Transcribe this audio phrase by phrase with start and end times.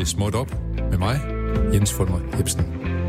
[0.00, 0.54] til Småt Op
[0.90, 1.20] med mig,
[1.72, 2.99] Jens Fulmer Hebsen.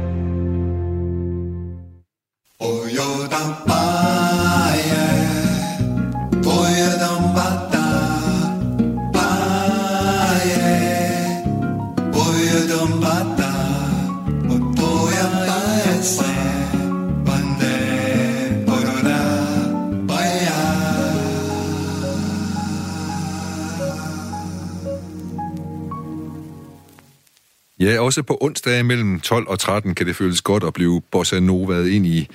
[28.02, 31.88] Også på onsdag mellem 12 og 13 kan det føles godt at blive bossa novaet
[31.88, 32.28] ind i,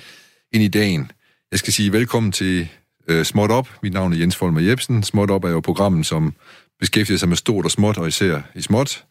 [0.53, 1.11] ind i dagen.
[1.51, 2.69] Jeg skal sige velkommen til
[3.09, 3.69] øh, Småt Op.
[3.83, 5.03] Mit navn er Jens Folmer Jebsen.
[5.03, 6.35] Småt Op er jo programmet, som
[6.81, 9.05] beskæftiger sig med stort og småt, og især i småt,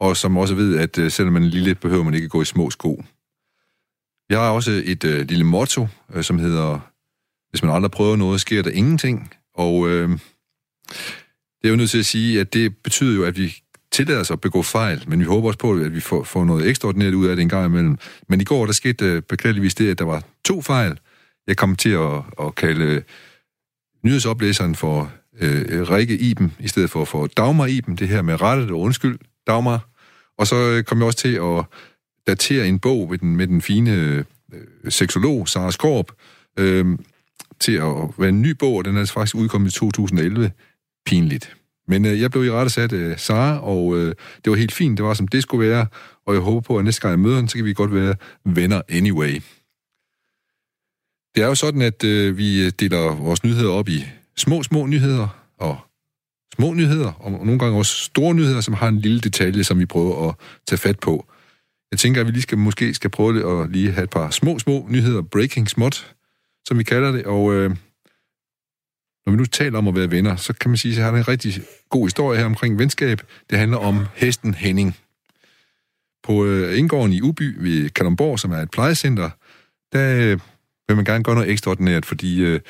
[0.00, 2.44] og som også ved, at øh, selvom man er lille, behøver man ikke gå i
[2.44, 3.04] små sko.
[4.30, 6.80] Jeg har også et øh, lille motto, øh, som hedder,
[7.50, 9.34] hvis man aldrig prøver noget, sker der ingenting.
[9.54, 10.08] Og øh,
[11.62, 13.62] det er jo nødt til at sige, at det betyder jo, at vi
[13.92, 16.68] tillader sig at begå fejl, men vi håber også på, at vi får, får noget
[16.68, 17.98] ekstraordinært ud af det en gang imellem.
[18.28, 20.98] Men i går, der skete øh, beklageligvis det, at der var to fejl.
[21.46, 23.02] Jeg kom til at, at kalde øh,
[24.04, 28.70] nyhedsoplæseren for øh, Rikke Iben, i stedet for for Dagmar Iben, det her med rettet
[28.70, 29.88] og undskyld, Dagmar.
[30.38, 31.64] Og så øh, kom jeg også til at
[32.26, 34.24] datere en bog med den, med den fine øh,
[34.88, 36.12] seksolog, Sara Skorp,
[36.58, 36.98] øh,
[37.60, 40.52] til at være en ny bog, og den er faktisk udkommet i 2011.
[41.06, 41.56] Pinligt.
[41.90, 44.98] Men øh, jeg blev i rette sat øh, Sara, og øh, det var helt fint.
[44.98, 45.86] Det var, som det skulle være.
[46.26, 48.14] Og jeg håber på, at næste gang jeg møder hende, så kan vi godt være
[48.44, 49.34] venner anyway.
[51.34, 54.04] Det er jo sådan, at øh, vi øh, deler vores nyheder op i
[54.36, 55.78] små, små nyheder og
[56.54, 59.86] små nyheder, og nogle gange også store nyheder, som har en lille detalje, som vi
[59.86, 60.34] prøver at
[60.66, 61.26] tage fat på.
[61.90, 64.58] Jeg tænker, at vi lige skal, måske skal prøve at lige have et par små,
[64.58, 66.14] små nyheder, breaking smot,
[66.68, 67.54] som vi kalder det, og...
[67.54, 67.76] Øh,
[69.26, 71.12] når vi nu taler om at være venner, så kan man sige, at jeg har
[71.12, 73.22] en rigtig god historie her omkring venskab.
[73.50, 74.96] Det handler om hesten Henning.
[76.22, 79.30] På øh, indgården i Uby ved Kalundborg, som er et plejecenter,
[79.92, 80.40] der øh,
[80.88, 82.60] vil man gerne gøre noget ekstraordinært for de øh,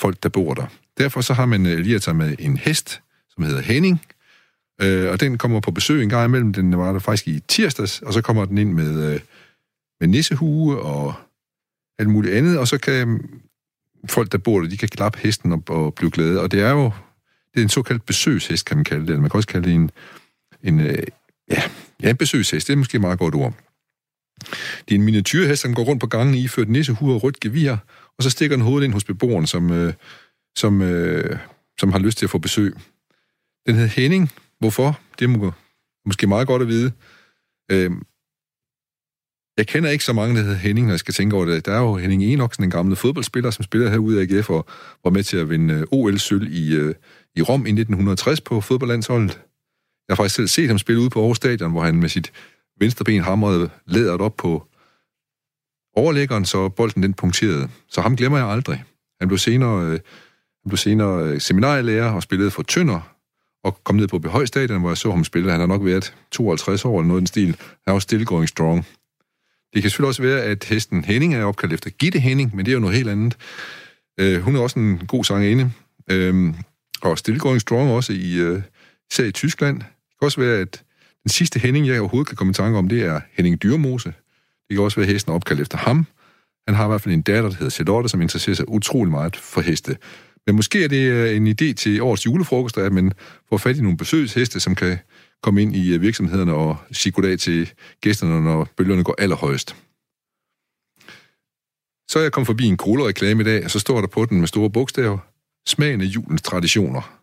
[0.00, 0.66] folk, der bor der.
[0.98, 4.02] Derfor så har man øh, lige at tage med en hest, som hedder Henning,
[4.82, 6.52] øh, og den kommer på besøg en gang imellem.
[6.52, 9.20] Den var der faktisk i tirsdags, og så kommer den ind med, øh,
[10.00, 11.14] med nissehue og
[11.98, 13.28] alt muligt andet, og så kan
[14.10, 16.40] folk, der bor der, de kan klappe hesten og, og blive glade.
[16.40, 16.92] Og det er jo
[17.54, 19.10] det er en såkaldt besøgshest, kan man kalde det.
[19.10, 19.90] Eller man kan også kalde det en,
[20.62, 21.02] en, øh,
[21.50, 21.62] ja,
[22.02, 22.66] ja, en besøgshest.
[22.66, 23.54] Det er måske et meget godt ord.
[24.88, 27.76] Det er en miniatyrhest, som går rundt på gangen i ført nissehue og rødt gevir,
[28.18, 29.92] og så stikker den hovedet ind hos beboeren, som, øh,
[30.56, 31.38] som, øh,
[31.80, 32.74] som har lyst til at få besøg.
[33.66, 34.32] Den hedder Henning.
[34.58, 35.00] Hvorfor?
[35.18, 35.52] Det er
[36.06, 36.92] måske meget godt at vide.
[37.70, 37.90] Øh,
[39.56, 41.66] jeg kender ikke så mange, der hedder Henning, når jeg skal tænke over det.
[41.66, 44.66] Der er jo Henning Enoksen, en gammel fodboldspiller, som spiller herude af AGF og
[45.04, 46.94] var med til at vinde øh, OL-sølv i, øh,
[47.36, 49.40] i Rom i 1960 på fodboldlandsholdet.
[50.08, 52.32] Jeg har faktisk selv set ham spille ude på Aarhus Stadion, hvor han med sit
[52.80, 54.66] venstre ben hamrede læderet op på
[55.96, 57.68] overlæggeren, så bolden den punkterede.
[57.88, 58.84] Så ham glemmer jeg aldrig.
[59.20, 59.90] Han blev senere, øh,
[60.62, 63.00] han blev senere øh, seminarielærer og spillede for Tønder,
[63.64, 65.50] og kom ned på Behøj Stadion, hvor jeg så ham spille.
[65.50, 67.56] Han har nok været 52 år eller noget i den stil.
[67.86, 68.86] Han var still going strong.
[69.74, 72.72] Det kan selvfølgelig også være, at hesten Henning er opkaldt efter Gitte Henning, men det
[72.72, 73.36] er jo noget helt andet.
[74.20, 75.70] Øh, hun er også en god sangerinde,
[76.10, 76.54] øh,
[77.02, 78.62] og Still Going Strong også i, øh,
[79.12, 79.76] især i Tyskland.
[79.78, 80.82] Det kan også være, at
[81.22, 84.08] den sidste Henning, jeg overhovedet kan komme i tanke om, det er Henning Dyrmose.
[84.68, 86.06] Det kan også være, at hesten er opkaldt efter ham.
[86.68, 89.36] Han har i hvert fald en datter, der hedder Charlotte, som interesserer sig utrolig meget
[89.36, 89.96] for heste.
[90.46, 93.12] Men måske er det øh, en idé til årets julefrokost, at man
[93.48, 94.98] får fat i nogle besøgsheste, som kan
[95.42, 99.76] komme ind i øh, virksomhederne og sige goddag til gæsterne, når bølgerne går allerhøjest.
[102.08, 104.38] Så er jeg kommet forbi en cola-reklame i dag, og så står der på den
[104.38, 105.18] med store bogstaver,
[105.66, 107.18] smagen af julens traditioner.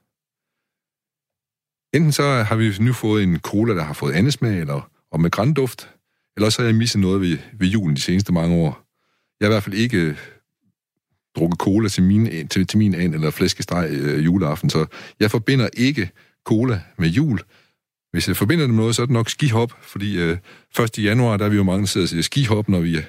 [1.93, 5.31] Enten så har vi nu fået en cola, der har fået andesmag, eller og med
[5.31, 5.89] grænduft,
[6.35, 8.85] eller så har jeg misset noget ved, ved julen de seneste mange år.
[9.39, 10.17] Jeg har i hvert fald ikke øh,
[11.35, 14.85] drukket cola til min, til, til min and eller flæskesteg øh, juleaften, så
[15.19, 16.11] jeg forbinder ikke
[16.45, 17.39] cola med jul,
[18.11, 20.37] hvis jeg forbinder det med noget, så er det nok skihop, fordi øh,
[20.79, 21.03] 1.
[21.03, 23.03] januar, der er vi jo mange, der sidder og siger skihop, når vi øh,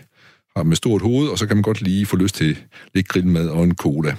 [0.57, 2.59] har med stort hoved, og så kan man godt lige få lyst til
[2.95, 4.17] lidt grillmad og en cola.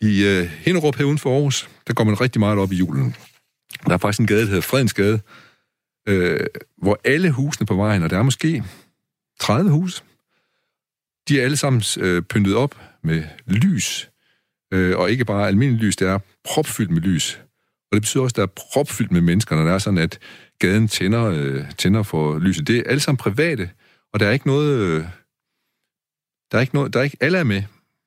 [0.00, 3.16] I øh, Hinderup her uden for Aarhus, der går man rigtig meget op i julen.
[3.86, 5.20] Der er faktisk en gade, der hedder Fredensgade,
[6.08, 6.40] øh,
[6.78, 8.64] hvor alle husene på vejen, og der er måske
[9.40, 10.04] 30 hus,
[11.28, 14.10] de er alle sammen øh, pyntet op med lys,
[14.72, 17.40] øh, og ikke bare almindeligt lys, det er propfyldt med lys.
[17.90, 20.18] Og det betyder også, at der er propfyldt med mennesker, når det er sådan, at
[20.58, 22.66] gaden tænder, øh, tænder for lyset.
[22.66, 23.70] Det er alle sammen private,
[24.12, 24.78] og der er ikke noget...
[24.78, 25.04] Øh,
[26.52, 26.94] der er ikke noget...
[26.94, 27.62] Der er ikke, alle er med.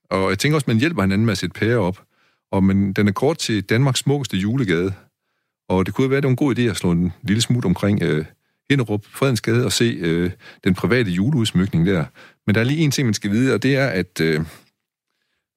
[0.09, 2.03] Og jeg tænker også, at man hjælper hinanden med at sætte pære op.
[2.51, 4.94] Og men, den er kort til Danmarks smukkeste julegade.
[5.69, 7.65] Og det kunne være, at det var en god idé at slå en lille smut
[7.65, 8.25] omkring øh,
[8.69, 10.31] Hinderup Fredensgade og se øh,
[10.63, 12.06] den private juleudsmykning der.
[12.47, 14.41] Men der er lige en ting, man skal vide, og det er, at øh,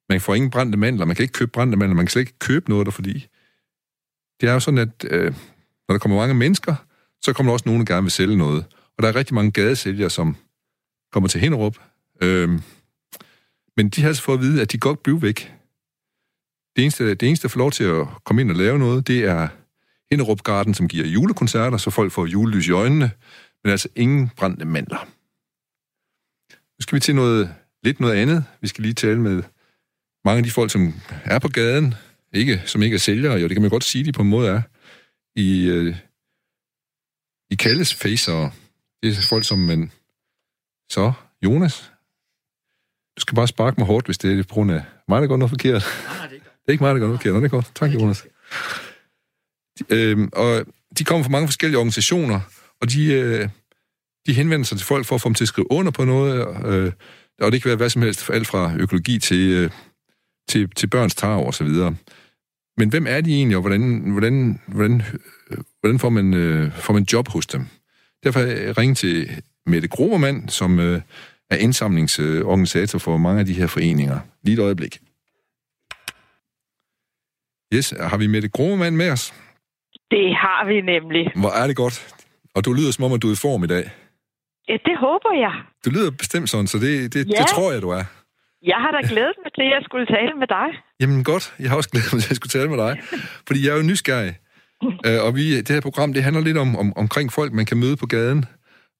[0.09, 1.05] man får ingen brændte mandler.
[1.05, 1.95] Man kan ikke købe brændte mandler.
[1.95, 3.27] Man kan slet ikke købe noget der, fordi
[4.41, 5.33] det er jo sådan, at øh,
[5.87, 6.75] når der kommer mange mennesker,
[7.21, 8.65] så kommer der også nogen, der gerne vil sælge noget.
[8.97, 10.35] Og der er rigtig mange gadesælgere, som
[11.11, 11.77] kommer til Hinderup.
[12.21, 12.49] Øh,
[13.77, 15.53] men de har altså fået at vide, at de godt bliver væk.
[16.75, 19.23] Det eneste, det eneste, der får lov til at komme ind og lave noget, det
[19.23, 19.47] er
[20.11, 23.11] Hinderup Garden, som giver julekoncerter, så folk får julelys i øjnene,
[23.63, 25.07] men altså ingen brændte mandler.
[26.51, 28.45] Nu skal vi til noget lidt noget andet.
[28.61, 29.43] Vi skal lige tale med
[30.25, 30.93] mange af de folk, som
[31.25, 31.95] er på gaden,
[32.33, 34.49] ikke, som ikke er sælgere, jo, det kan man godt sige, de på en måde
[34.49, 34.61] er,
[35.35, 35.95] i, øh,
[37.51, 38.49] i Kalles facer.
[39.03, 39.91] Det er folk, som man...
[40.89, 41.13] Så,
[41.43, 41.91] Jonas,
[43.17, 45.37] du skal bare sparke mig hårdt, hvis det er på grund af mig, der går
[45.37, 45.83] noget forkert.
[46.05, 47.33] Nej, det er ikke Det er ikke mig, der går noget forkert.
[47.33, 47.71] Nå, det er godt.
[47.75, 48.27] Tak, Jonas.
[49.89, 50.65] Øhm, og
[50.97, 52.39] de kommer fra mange forskellige organisationer,
[52.81, 53.49] og de, øh,
[54.27, 56.65] de henvender sig til folk for at få dem til at skrive under på noget,
[56.65, 56.91] øh,
[57.41, 59.71] og det kan være hvad som helst, alt fra økologi til, øh,
[60.47, 61.95] til, til børns tarv og så videre.
[62.77, 65.01] Men hvem er de egentlig, og hvordan, hvordan, hvordan,
[65.79, 67.65] hvordan får, man, øh, får man job hos dem?
[68.23, 68.39] Derfor
[68.77, 71.01] ringe til Mette Grovermand, som øh,
[71.49, 74.19] er indsamlingsorganisator for mange af de her foreninger.
[74.43, 74.99] Lige et øjeblik.
[77.73, 79.33] Yes, har vi Mette Grovermand med os?
[80.11, 81.31] Det har vi nemlig.
[81.35, 82.15] Hvor er det godt.
[82.55, 83.91] Og du lyder som om, at du er i form i dag.
[84.69, 85.53] Ja, det håber jeg.
[85.85, 87.31] Du lyder bestemt sådan, så det, det, ja.
[87.41, 88.03] det tror jeg, du er.
[88.67, 90.67] Jeg har da glædet mig til, at jeg skulle tale med dig.
[91.01, 92.93] Jamen godt, jeg har også glædet mig til, at jeg skulle tale med dig.
[93.47, 94.33] Fordi jeg er jo nysgerrig.
[94.83, 97.77] uh, og vi, det her program, det handler lidt om, om omkring folk, man kan
[97.77, 98.45] møde på gaden,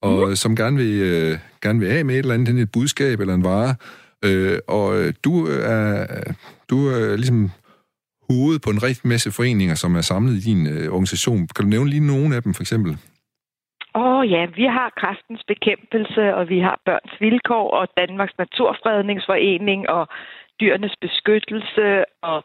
[0.01, 0.35] og mm.
[0.35, 3.43] som gerne vil, uh, gerne vil af med et eller andet, et budskab eller en
[3.43, 3.75] vare.
[4.27, 6.05] Uh, og du er,
[6.69, 7.51] du er ligesom
[8.29, 11.47] hovedet på en rigtig masse foreninger, som er samlet i din uh, organisation.
[11.55, 12.97] Kan du nævne lige nogle af dem, for eksempel?
[13.97, 19.89] Åh oh, ja, vi har kræftens bekæmpelse, og vi har børns vilkår, og Danmarks Naturfredningsforening,
[19.89, 20.03] og
[20.61, 21.87] dyrenes beskyttelse,
[22.21, 22.43] og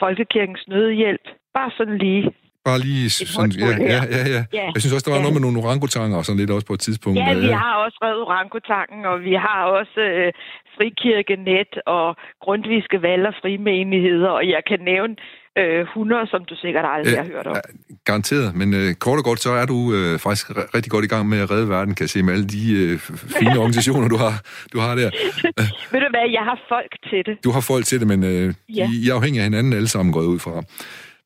[0.00, 1.24] Folkekirkens nødhjælp.
[1.54, 2.24] Bare sådan lige
[2.68, 4.66] Bare lige sådan, ja, ja, ja, ja, ja.
[4.74, 5.24] Jeg synes også, der var ja.
[5.24, 7.18] noget med nogle orangutanger og sådan lidt også på et tidspunkt.
[7.18, 10.32] Ja, vi har også reddet orangutangen, og vi har også øh,
[10.76, 12.06] frikirkenet og
[12.44, 15.16] grundviske valg og frimenigheder, og jeg kan nævne
[15.58, 17.56] øh, 100, som du sikkert aldrig øh, har hørt om.
[18.04, 21.28] Garanteret, men øh, kort og godt, så er du øh, faktisk rigtig godt i gang
[21.28, 22.98] med at redde verden, kan jeg se, med alle de øh,
[23.38, 24.34] fine organisationer, du har,
[24.72, 25.10] du har der.
[25.92, 27.44] Ved du hvad, jeg har folk til det.
[27.44, 28.88] Du har folk til det, men øh, ja.
[28.92, 30.62] I er afhængige af hinanden alle sammen gået ud fra.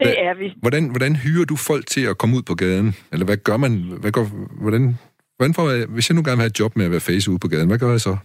[0.01, 0.53] Det er vi.
[0.57, 2.95] Hvordan, hvordan hyrer du folk til at komme ud på gaden?
[3.13, 3.73] Eller hvad gør man?
[4.01, 4.25] Hvad gør,
[4.61, 4.99] hvordan,
[5.37, 7.31] hvordan får jeg, hvis jeg nu gerne vil have et job med at være face
[7.31, 8.17] ude på gaden, hvad gør jeg så?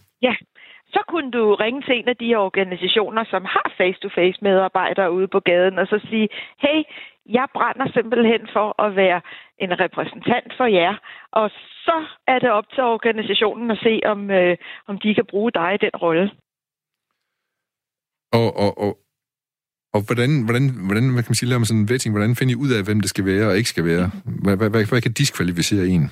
[1.16, 5.80] Kunne du ringe til en af de organisationer, som har face-to-face medarbejdere ude på gaden,
[5.80, 6.28] og så sige,
[6.64, 6.80] hey,
[7.38, 9.22] jeg brænder simpelthen for at være
[9.64, 10.94] en repræsentant for jer,
[11.32, 11.50] og
[11.86, 11.98] så
[12.28, 14.58] er det op til organisationen at se, om, øh,
[14.88, 16.32] om de kan bruge dig i den rolle.
[18.40, 18.92] Og, og, og,
[19.96, 22.54] og hvordan, hvordan, hvordan hvad kan man sige, laver man sådan en vetting, hvordan finder
[22.54, 24.06] I ud af, hvem det skal være og ikke skal være?
[24.44, 26.06] Hvad, hvad, hvad, hvad kan diskvalificere en?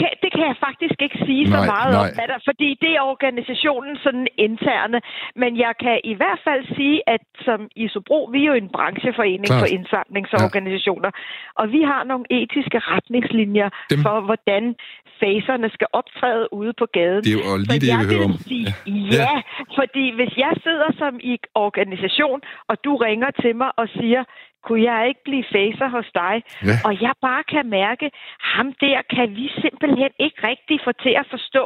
[0.00, 2.02] kan jeg faktisk ikke sige nej, så meget nej.
[2.02, 4.98] om, hvad der, fordi det er organisationen sådan interne.
[5.42, 9.46] Men jeg kan i hvert fald sige, at som Isobro, vi er jo en brancheforening
[9.46, 9.60] Klart.
[9.60, 11.60] for indsamlingsorganisationer, ja.
[11.60, 14.02] og vi har nogle etiske retningslinjer Dem.
[14.02, 14.74] for, hvordan
[15.20, 17.22] faserne skal optræde ude på gaden.
[17.24, 18.36] Det er jo lige så det, jeg vil høre om.
[18.50, 19.22] Sige, ja.
[19.22, 19.34] ja,
[19.78, 24.22] fordi hvis jeg sidder som i organisation, og du ringer til mig og siger,
[24.64, 26.34] kunne jeg ikke blive facer hos dig?
[26.68, 26.76] Ja.
[26.86, 31.26] Og jeg bare kan mærke, ham der kan vi simpelthen ikke rigtig få til at
[31.30, 31.64] forstå,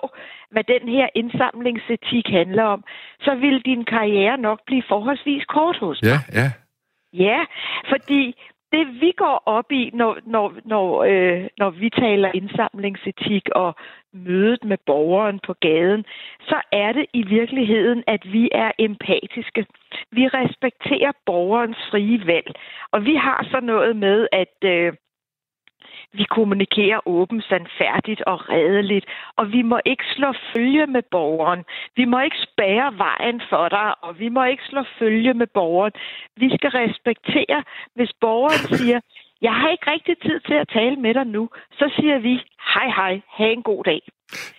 [0.50, 2.84] hvad den her indsamlingsetik handler om.
[3.20, 6.08] Så vil din karriere nok blive forholdsvis kort hos mig.
[6.10, 6.48] Ja, ja.
[7.12, 7.40] Ja,
[7.88, 8.34] fordi
[8.72, 13.74] det vi går op i, når, når, når, øh, når vi taler indsamlingsetik og
[14.12, 16.04] mødet med borgeren på gaden,
[16.40, 19.66] så er det i virkeligheden, at vi er empatiske.
[20.10, 22.54] Vi respekterer borgerens frie valg.
[22.92, 24.92] Og vi har så noget med, at øh,
[26.12, 31.64] vi kommunikerer åbent, sandfærdigt og redeligt, og vi må ikke slå følge med borgeren.
[31.96, 35.92] Vi må ikke spære vejen for dig, og vi må ikke slå følge med borgeren.
[36.36, 39.00] Vi skal respektere, hvis borgeren siger,
[39.46, 42.34] jeg har ikke rigtig tid til at tale med dig nu, så siger vi,
[42.74, 44.00] hej hej, have en god dag.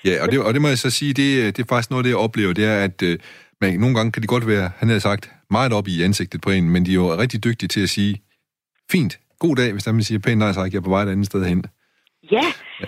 [0.05, 2.11] Ja, og det, og det må jeg så sige, det, det er faktisk noget, det
[2.11, 3.19] jeg oplever, det er, at øh,
[3.61, 6.49] men nogle gange kan de godt være, han har sagt, meget op i ansigtet på
[6.49, 8.13] en, men de er jo rigtig dygtige til at sige,
[8.91, 11.25] fint, god dag, hvis man siger pænt nej tak, jeg er på vej et andet
[11.25, 11.63] sted hen.
[12.31, 12.45] Ja,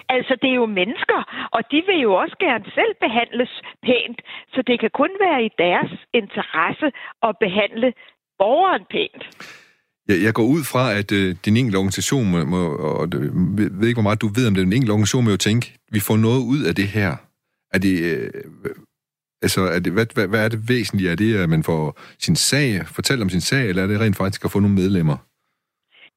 [0.10, 1.20] altså det er jo mennesker,
[1.56, 3.52] og de vil jo også gerne selv behandles
[3.88, 4.20] pænt,
[4.54, 6.88] så det kan kun være i deres interesse
[7.28, 7.94] at behandle
[8.40, 9.24] borgeren pænt.
[10.12, 12.62] Jeg, jeg går ud fra, at øh, din enkelte organisation, må, må,
[13.00, 13.20] og det,
[13.80, 15.66] ved ikke, hvor meget du ved om det, den enkelte organisation må jo tænke,
[15.96, 17.12] vi får noget ud af det her.
[17.76, 18.30] Er det, øh,
[19.46, 21.12] altså, er det, hvad, hvad, hvad er det væsentlige?
[21.12, 21.84] Er det, at man får
[22.26, 25.18] sin sag, fortalt om sin sag, eller er det rent faktisk at få nogle medlemmer?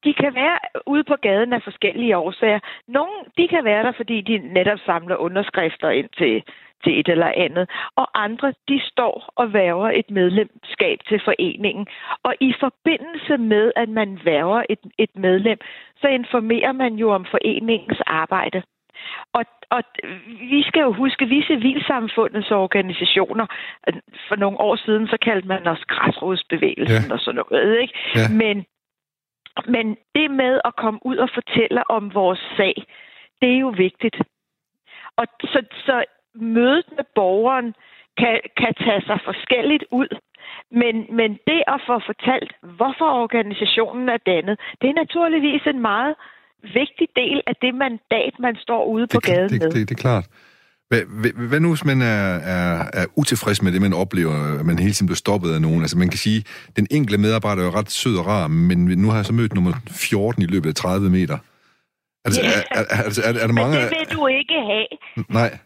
[0.05, 0.57] De kan være
[0.93, 2.59] ude på gaden af forskellige årsager.
[2.87, 6.43] Nogle, de kan være der, fordi de netop samler underskrifter ind til,
[6.85, 7.69] til et eller andet.
[7.95, 11.87] Og andre, de står og værver et medlemskab til foreningen.
[12.23, 15.59] Og i forbindelse med, at man værver et, et medlem,
[16.01, 18.63] så informerer man jo om foreningens arbejde.
[19.33, 19.83] Og, og
[20.39, 23.45] vi skal jo huske, vi civilsamfundets organisationer,
[24.27, 27.13] for nogle år siden, så kaldte man os græsrodsbevægelsen ja.
[27.13, 27.93] og sådan noget, ikke?
[28.15, 28.29] Ja.
[28.29, 28.65] Men
[29.67, 32.75] men det med at komme ud og fortælle om vores sag,
[33.41, 34.17] det er jo vigtigt.
[35.17, 36.03] Og så, så
[36.41, 37.73] mødet med borgeren
[38.17, 40.11] kan, kan tage sig forskelligt ud.
[40.81, 46.15] Men, men det at få fortalt, hvorfor organisationen er dannet, det er naturligvis en meget
[46.61, 49.71] vigtig del af det mandat, man står ude på det, gaden det, med.
[49.71, 50.25] Det, det er klart.
[50.89, 52.25] Hvad, hvad, hvad nu, hvis man er,
[52.55, 55.81] er, er utilfreds med det, man oplever, at man hele tiden bliver stoppet af nogen?
[55.81, 56.43] Altså man kan sige,
[56.75, 59.53] den enkelte medarbejder er jo ret sød og rar, men nu har jeg så mødt
[59.53, 61.37] nummer 14 i løbet af 30 meter.
[62.25, 63.75] Altså, er, er, er, er, er, er der mange...
[63.75, 64.87] Men det vil du ikke have.
[65.29, 65.57] Nej,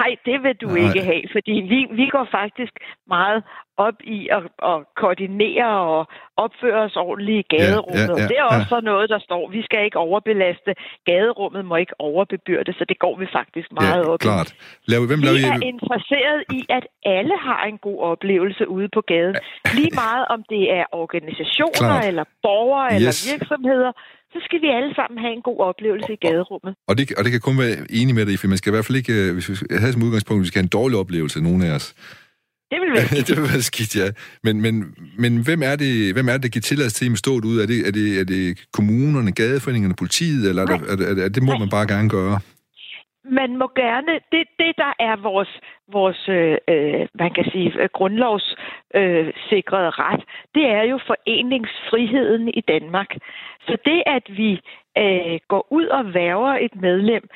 [0.00, 0.76] Nej, det vil du Nej.
[0.86, 2.72] ikke have, fordi vi, vi går faktisk
[3.08, 3.42] meget
[3.86, 6.06] op i at, at koordinere og
[6.44, 8.08] opføre os ordentligt i gaderummet.
[8.08, 8.80] Ja, ja, ja, det er også ja.
[8.80, 10.70] noget, der står, vi skal ikke overbelaste.
[11.10, 14.24] Gaderummet må ikke overbebyrde, så det går vi faktisk meget ja, op i.
[14.28, 14.50] klart.
[14.90, 15.68] Lav, hvem laver Vi er I...
[15.74, 16.84] interesseret i, at
[17.16, 19.36] alle har en god oplevelse ude på gaden.
[19.78, 22.06] Lige meget om det er organisationer, Klart.
[22.10, 23.28] eller borgere, eller Yes.
[23.32, 23.92] virksomheder,
[24.32, 26.72] så skal vi alle sammen have en god oplevelse i gaderummet.
[26.88, 28.86] Og det, og det kan kun være enig med dig, for man skal i hvert
[28.86, 31.40] fald ikke, øh, hvis vi have som udgangspunkt, at vi skal have en dårlig oplevelse,
[31.40, 31.86] nogen af os.
[32.70, 34.08] Det vil være det vil være skidt, ja.
[34.42, 34.74] Men, men,
[35.18, 37.60] men hvem, er det, hvem er det, der giver tilladelse til, at I stået ud?
[37.60, 41.28] Er det, er, det, er det kommunerne, gadeforeningerne, politiet, eller er det, er det, er
[41.28, 41.58] det må Nej.
[41.58, 42.40] man bare gerne gøre?
[43.30, 45.60] Man må gerne, det, det der er vores,
[45.92, 52.48] vores øh, øh man kan sige, øh, grundlovssikrede øh, sikrede ret, det er jo foreningsfriheden
[52.48, 53.16] i Danmark.
[53.66, 54.60] Så det, at vi
[54.98, 57.28] øh, går ud og værver et medlem,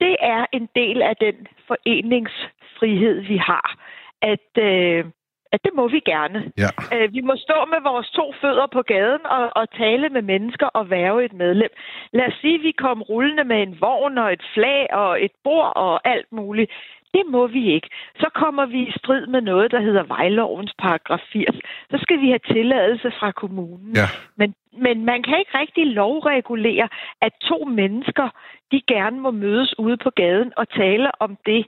[0.00, 3.78] det er en del af den foreningsfrihed, vi har.
[4.22, 5.04] At, øh,
[5.52, 6.52] at det må vi gerne.
[6.58, 6.70] Ja.
[6.94, 10.66] Øh, vi må stå med vores to fødder på gaden og, og tale med mennesker
[10.66, 11.70] og værve et medlem.
[12.12, 15.32] Lad os sige, at vi kom rullende med en vogn og et flag og et
[15.44, 16.70] bord og alt muligt.
[17.14, 17.88] Det må vi ikke.
[18.16, 21.56] Så kommer vi i strid med noget, der hedder vejlovens paragraf 80.
[21.90, 23.96] Så skal vi have tilladelse fra kommunen.
[23.96, 24.08] Ja.
[24.36, 26.88] Men, men man kan ikke rigtig lovregulere,
[27.20, 28.28] at to mennesker,
[28.72, 31.66] de gerne må mødes ude på gaden og tale om det,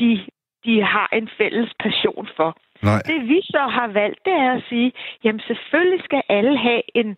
[0.00, 0.20] de,
[0.64, 2.56] de har en fælles passion for.
[2.82, 3.00] Nej.
[3.10, 4.92] Det vi så har valgt, det er at sige,
[5.24, 7.16] jamen selvfølgelig skal alle have en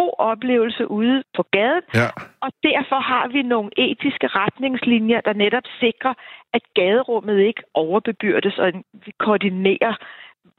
[0.00, 2.08] god oplevelse ude på gaden, Ja.
[2.44, 6.14] og derfor har vi nogle etiske retningslinjer, der netop sikrer,
[6.56, 8.68] at gaderummet ikke overbebyrdes, og
[9.06, 9.94] vi koordinerer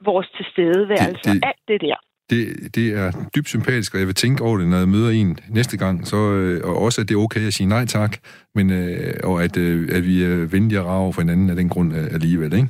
[0.04, 1.96] vores tilstedeværelse Det- det- og alt det der.
[2.30, 5.38] Det, det er dybt sympatisk, og jeg vil tænke over det, når jeg møder en
[5.50, 6.06] næste gang.
[6.06, 8.12] Så, øh, og også, at det er okay at sige nej tak,
[8.54, 11.68] men, øh, og at, øh, at vi er venlige og rave for hinanden af den
[11.68, 12.68] grund øh, alligevel, ikke?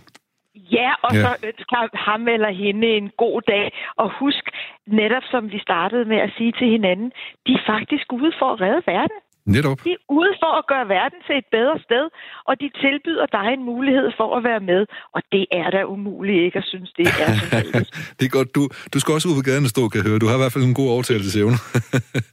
[0.73, 1.23] Ja, og Ja.
[1.23, 3.66] så ønsker ham eller hende en god dag.
[3.96, 4.44] Og husk,
[4.87, 7.12] netop som vi startede med at sige til hinanden,
[7.46, 9.18] de er faktisk ude for at redde verden.
[9.56, 9.78] Netop.
[9.85, 12.04] De er ude for at gøre verden til et bedre sted,
[12.49, 14.87] og de tilbyder dig en mulighed for at være med.
[15.14, 18.54] Og det er da umuligt ikke at synes, det er så det er godt.
[18.54, 18.62] Du,
[18.94, 20.18] du skal også ud på gaden og stå, kan jeg høre.
[20.18, 21.56] Du har i hvert fald en god overtagelsesevne.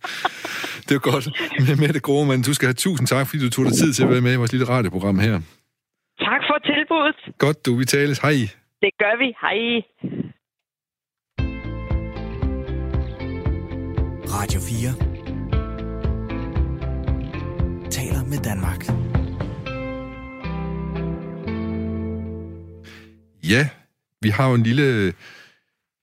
[0.87, 1.25] det er godt.
[2.03, 4.21] Gode, men du skal have tusind tak, fordi du tog dig tid til at være
[4.21, 5.39] med i vores lille radioprogram her.
[6.93, 7.37] Tilbuddet.
[7.37, 7.75] Godt, du.
[7.75, 8.19] Vi tales.
[8.19, 8.31] Hej.
[8.81, 9.27] Det gør vi.
[9.43, 9.57] Hej.
[14.35, 14.93] Radio 4
[17.89, 18.81] taler med Danmark.
[23.49, 23.69] Ja,
[24.21, 25.13] vi har jo en lille...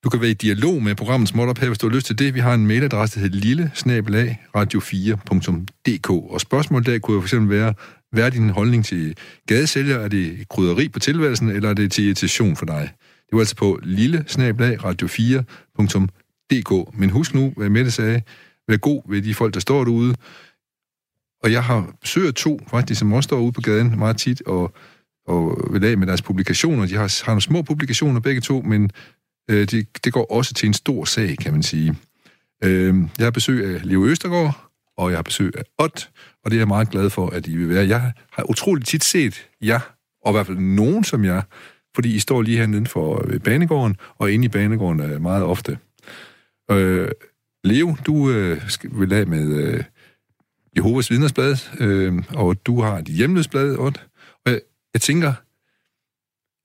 [0.05, 2.19] Du kan være i dialog med programmet Småt op her, hvis du har lyst til
[2.19, 2.35] det.
[2.35, 3.73] Vi har en mailadresse, der hedder lille
[4.57, 6.11] radio4.dk.
[6.11, 7.75] Og spørgsmålet der kunne jo for eksempel være,
[8.13, 9.99] hvad er din holdning til gadesælger?
[9.99, 12.93] Er det krydderi på tilværelsen, eller er det til irritation for dig?
[12.99, 16.99] Det var altså på lille radio4.dk.
[16.99, 18.23] Men husk nu, hvad Mette sagde,
[18.69, 20.15] vær god ved de folk, der står derude.
[21.43, 24.75] Og jeg har besøg to, faktisk, som også står ude på gaden meget tit, og
[25.31, 26.87] og vil af med deres publikationer.
[26.87, 28.91] De har, har nogle små publikationer begge to, men
[29.51, 31.95] øh, det, det går også til en stor sag, kan man sige.
[32.65, 36.11] Øh, jeg har besøg af Leo Østergaard, og jeg har besøg af Ott,
[36.45, 37.89] og det er jeg meget glad for, at I vil være.
[37.89, 39.81] Jeg har utroligt tit set jer,
[40.25, 41.43] og i hvert fald nogen som jer,
[41.95, 45.79] fordi I står lige hernede for øh, banegården, og inde i banegården øh, meget ofte.
[46.71, 47.09] Øh,
[47.65, 49.85] Leo, du øh, skal, vil af med øh,
[50.77, 53.77] Jehovas vidnersblad, øh, og du har dit hjemløsblad.
[53.77, 53.93] Og
[54.47, 54.61] jeg,
[54.95, 55.33] jeg tænker,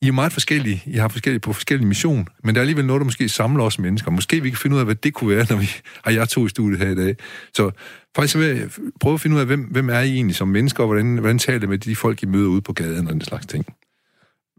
[0.05, 0.83] i er meget forskellige.
[0.85, 3.79] I har forskellige på forskellige mission, men der er alligevel noget, der måske samler os
[3.79, 4.11] mennesker.
[4.11, 5.69] Måske vi kan finde ud af, hvad det kunne være, når vi
[6.03, 7.15] har jer to i studiet her i dag.
[7.53, 7.71] Så
[8.15, 8.69] faktisk vil jeg
[8.99, 11.39] prøve at finde ud af, hvem, hvem er I egentlig som mennesker, og hvordan, hvordan
[11.39, 13.65] taler I med de folk, I møder ude på gaden og den slags ting.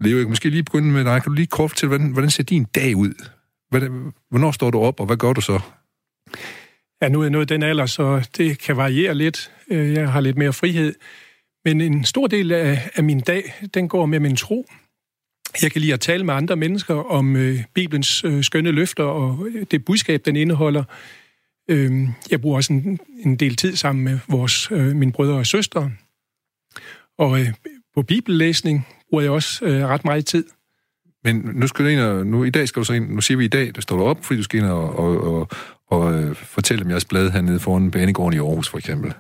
[0.01, 1.23] Leo, jeg kan måske lige begynde med dig.
[1.23, 3.29] Kan du lige kort til, hvordan, hvordan ser din dag ud?
[3.71, 5.61] Hvordan, hvornår står du op, og hvad gør du så?
[7.03, 9.51] Ja, nu er jeg nået den alder, så det kan variere lidt.
[9.71, 10.95] Øh, jeg har lidt mere frihed.
[11.65, 14.67] Men en stor del af, af min dag, den går med min tro.
[15.63, 19.47] Jeg kan lide at tale med andre mennesker om øh, Bibelens øh, skønne løfter og
[19.55, 20.85] øh, det budskab, den indeholder.
[21.71, 25.47] Øh, jeg bruger også en, en del tid sammen med vores, øh, mine brødre og
[25.47, 25.91] søstre.
[27.19, 27.49] Og øh,
[27.95, 30.45] på bibellæsning bruger jeg også øh, ret meget tid.
[31.25, 33.39] Men nu skal du ind og, nu, i dag skal du så ind, nu siger
[33.39, 35.49] vi i dag, der står du op, fordi du skal ind og, og, og,
[35.87, 39.15] og øh, fortælle om jeres blad hernede foran banegården i Aarhus, for eksempel.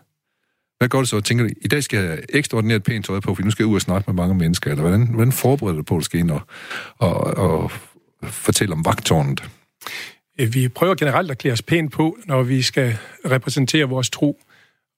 [0.79, 1.21] Hvad gør du så?
[1.21, 3.69] Tænker du, i dag skal jeg have ekstraordinært pænt tøj på, fordi nu skal jeg
[3.69, 6.21] ud og snakke med mange mennesker, eller hvordan, hvordan forbereder du på, at du skal
[6.21, 6.41] ind og,
[6.99, 7.71] og, og
[8.23, 9.43] fortælle om vagtårnet?
[10.41, 12.99] Øh, vi prøver generelt at klæde os pænt på, når vi skal
[13.31, 14.43] repræsentere vores tro.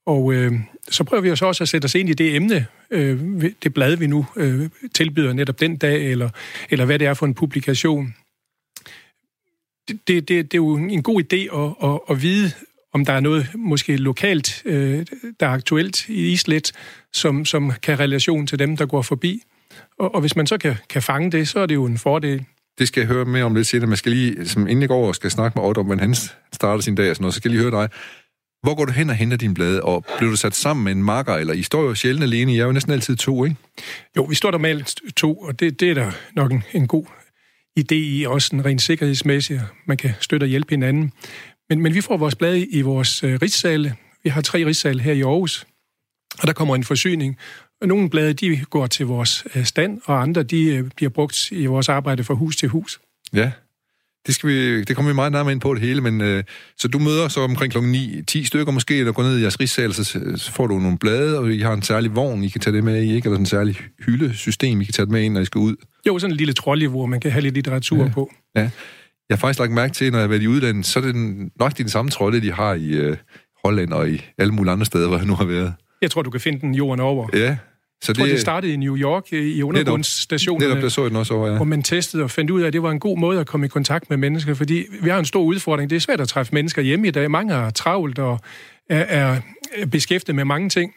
[0.07, 0.53] Og øh,
[0.89, 3.97] så prøver vi også også at sætte os ind i det emne, øh, det blad,
[3.97, 6.31] vi nu øh, tilbyder netop den dag, eller,
[6.71, 8.15] eller hvad det er for en publikation.
[9.89, 12.53] Det, det, det, det er jo en god idé at, at, at vide,
[12.99, 15.07] om der er noget måske lokalt, øh,
[15.41, 16.73] der er aktuelt i Islet,
[17.13, 19.43] som, som kan relation til dem, der går forbi.
[19.99, 22.45] Og, og hvis man så kan, kan fange det, så er det jo en fordel.
[22.79, 23.87] Det skal jeg høre mere om lidt senere.
[23.87, 26.15] Man skal lige, som inden jeg går og skal snakke med Otto om, hvordan han
[26.53, 27.89] starter sin dag og sådan noget, så skal jeg lige høre dig.
[28.63, 31.03] Hvor går du hen og henter din blade, og bliver du sat sammen med en
[31.03, 33.57] makker, eller I står jo sjældent alene, I er jo næsten altid to, ikke?
[34.17, 37.05] Jo, vi står der med to, og det, det er der nok en, en god
[37.79, 39.61] idé i, også en rent sikkerhedsmæssigt.
[39.87, 41.13] Man kan støtte og hjælpe hinanden.
[41.71, 43.95] Men, men vi får vores blad i vores øh, rigssale.
[44.25, 45.67] Vi har tre rigssale her i Aarhus,
[46.41, 47.37] og der kommer en forsyning.
[47.81, 51.51] Og nogle blade, de går til vores øh, stand, og andre, de øh, bliver brugt
[51.51, 53.01] i vores arbejde fra hus til hus.
[53.33, 53.51] Ja.
[54.27, 56.45] Det, skal vi, det kommer vi meget nærmere ind på det hele, men øh,
[56.79, 59.61] så du møder så omkring klokken 9, 10 stykker måske, eller går ned i jeres
[59.61, 60.05] rigssal, så,
[60.37, 62.85] så får du nogle blade, og I har en særlig vogn, I kan tage det
[62.85, 63.27] med i, ikke?
[63.27, 63.77] Eller sådan en særlig
[64.07, 65.77] hyldesystem, I kan tage det med ind, når I skal ud.
[66.07, 68.11] Jo, sådan en lille trolley, hvor man kan have lidt litteratur Ja.
[68.15, 68.33] på.
[68.57, 68.71] Ja.
[69.29, 71.15] Jeg har faktisk lagt mærke til, når jeg har været i udlandet, så er det
[71.15, 73.17] den- nok de samme trolde, de har i øh,
[73.65, 75.75] Holland og i alle mulige andre steder, hvor jeg nu har været.
[76.03, 77.29] Jeg tror, du kan finde den jorden over.
[77.33, 77.57] Ja,
[78.03, 80.69] så Jeg tror, det, det startede i New York øh, i undergrundsstationen.
[80.69, 81.57] netop der så jeg den også over, ja.
[81.57, 83.67] hvor man testede og fandt ud af, at det var en god måde at komme
[83.67, 85.91] i kontakt med mennesker, fordi vi har en stor udfordring.
[85.91, 87.31] Det er svært at træffe mennesker hjemme i dag.
[87.31, 88.41] Mange er travlt og
[88.91, 89.41] er, er
[89.77, 90.93] er beskæftiget med mange ting.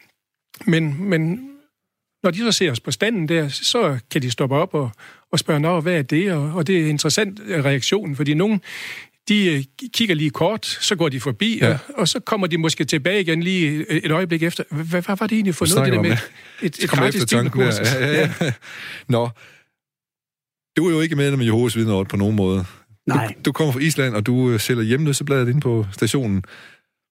[0.66, 1.48] Men, men
[2.22, 4.90] når de så ser os på standen der, så kan de stoppe op og,
[5.32, 6.32] og spørge, Nå, hvad er det?
[6.32, 8.60] Og, og det er en interessant øh, reaktion, fordi nogen,
[9.28, 9.64] de øh,
[9.94, 11.70] kigger lige kort, så går de forbi, Ja.
[11.72, 14.64] og, og så kommer de måske tilbage igen lige et øjeblik efter.
[14.70, 16.16] Hvad, hvad var det egentlig for noget, det der med
[16.62, 17.92] et, Så et kommer jeg gratis bibelkursus?
[17.92, 18.52] Ja, ja, ja.
[19.08, 19.28] Nå,
[20.76, 22.64] du er jo ikke medlem af Jehovas vidner på nogen måde.
[23.06, 26.42] Nej, Du, du kommer fra Island, og du øh, sælger hjemløsebladet inde på stationen.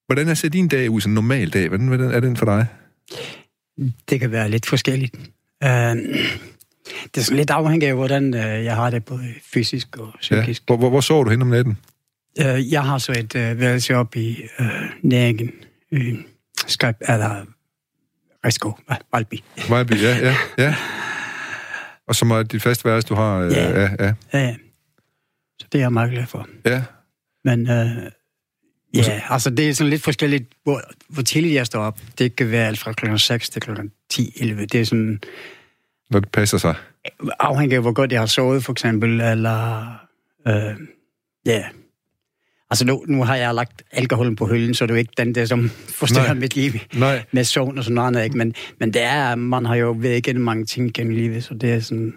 [0.07, 1.67] Hvordan er så din dag ud, sådan en normal dag?
[1.67, 2.65] Hvordan, hvordan er den for dig?
[4.09, 5.15] det kan være lidt forskelligt.
[5.65, 5.69] Uh,
[7.15, 10.19] det er sådan lidt afhængigt af, hvordan uh, jeg har det både fysisk og Ja.
[10.21, 10.63] psykisk.
[10.65, 11.77] Hvor, hvor, hvor sover du hen om natten?
[12.39, 12.55] Ja.
[12.57, 14.65] Uh, jeg har så et uh, værelse op i uh,
[15.01, 15.51] Næringen,
[15.91, 15.99] uh,
[16.67, 17.45] Skype, eller
[18.45, 18.71] Risko,
[19.13, 19.33] Valby.
[19.69, 20.75] Vejby, ja, ja, ja.
[22.07, 23.37] Og som er dit faste værelse, du har...
[23.37, 23.69] Øh, Ja.
[23.81, 24.55] ja, ja, Ja, ja.
[25.59, 26.47] Så det er jeg meget glad for.
[26.65, 26.81] ja.
[27.45, 28.03] Men uh,
[28.93, 31.99] ja, altså det er sådan lidt forskelligt, hvor, hvor tidligt jeg står op.
[32.17, 34.65] Det kan være alt fra klokken 6 til klokken 10, 11.
[34.65, 35.21] Det er sådan
[36.11, 36.75] Når det passer sig.
[37.39, 39.93] afhængig af, hvor godt jeg har sovet, for eksempel, eller...
[40.47, 40.75] Øh,
[41.45, 41.63] ja.
[42.69, 45.35] Altså, nu, nu har jeg lagt alkoholen på hylden, så det er jo ikke den
[45.35, 46.33] der, som forstyrrer Nej.
[46.33, 47.25] mit liv Nej.
[47.31, 48.37] med søvn og sådan noget, ikke?
[48.37, 51.73] Men, men det er, man har jo været igennem mange ting gennem livet, så det
[51.73, 52.13] er sådan...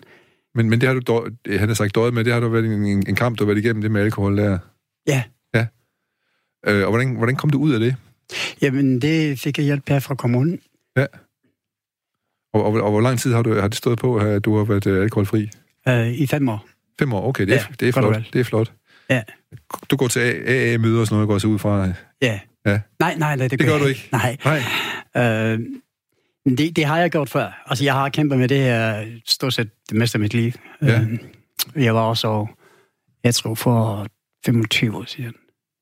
[0.54, 1.28] Men, men det har du,
[1.58, 3.46] han har sagt døjet med, det har du været en, en, en kamp, du har
[3.46, 4.58] været igennem det med alkohol der.
[5.06, 5.22] Ja,
[6.66, 7.96] Øh, og hvordan, hvordan kom du ud af det?
[8.62, 10.60] jamen, det fik jeg hjælp her fra kommunen.
[12.54, 14.64] Og, og, og hvor lang tid har, du, har det stået på, at du har
[14.64, 15.50] været øh, alkoholfri?
[15.88, 16.66] Øh, I fem år.
[16.98, 18.22] Fem år, okay, det er, Ja, det er flot.
[18.32, 18.72] Det er flot.
[19.10, 19.22] Ja.
[19.90, 21.86] Du går til AA-møder og sådan noget, går så ud fra.
[22.22, 22.40] Ja.
[22.66, 22.80] Ja.
[23.00, 24.08] Nej, nej, nej, det, Det gør jeg du ikke?
[24.12, 24.36] Nej.
[24.44, 25.52] Nej.
[25.52, 25.60] Øh,
[26.44, 27.64] men det, det har jeg gjort før.
[27.66, 30.52] Altså, jeg har kæmpet med det her stort set det meste af mit liv.
[30.82, 31.00] Ja.
[31.00, 32.46] Øh, jeg var også,
[33.24, 34.06] jeg tror, for
[34.46, 35.34] 25 år siden.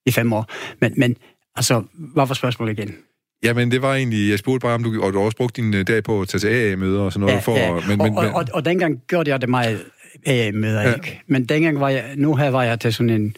[0.06, 0.46] I fem år.
[0.80, 1.16] Men, men
[1.56, 2.94] altså, hvad var spørgsmålet igen?
[3.42, 5.86] Jamen, det var egentlig, jeg spurgte bare, om du, og du også brugt din øh,
[5.86, 7.42] dag på at tage til AA-møder og sådan noget.
[7.42, 7.56] for,
[7.88, 9.84] Men, men, og, men, og, og, og dengang gjorde jeg det meget
[10.26, 10.88] AA-møder, Ja.
[10.88, 10.94] ja.
[10.94, 11.20] ikke?
[11.26, 13.36] Men dengang var jeg, nu her var jeg til sådan en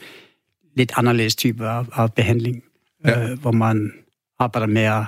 [0.76, 2.62] lidt anderledes type af, af behandling,
[3.04, 3.20] Ja.
[3.20, 3.30] ja.
[3.30, 3.92] øh, hvor man
[4.38, 5.06] arbejder mere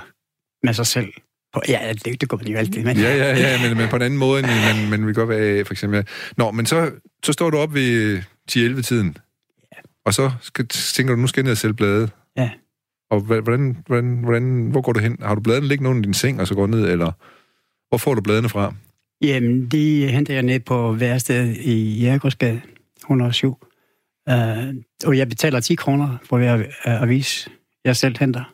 [0.63, 1.07] med sig selv.
[1.53, 3.95] På, ja, det, det går man jo altid, men Ja, ja, ja, men, men på
[3.95, 6.07] en anden måde, end man, man vil godt være for eksempel.
[6.37, 6.91] Nå, men så,
[7.25, 8.19] så står du op ved
[8.51, 9.17] 10-11-tiden,
[10.05, 12.09] og så skal, tænker du, nu skal jeg ned og sælge blade.
[12.37, 12.49] Ja.
[13.09, 15.17] Og hvordan, hvordan, hvordan, hvor går du hen?
[15.21, 17.11] Har du bladene liggende under din seng, og så går ned, eller
[17.89, 18.73] hvor får du bladene fra?
[19.21, 22.61] Jamen, de henter jeg ned på værstedet i Jægergårdsgade
[22.97, 23.57] 107.
[24.31, 24.35] Uh,
[25.05, 27.49] og jeg betaler 10 kroner for hver uh, avis,
[27.85, 28.53] jeg selv henter.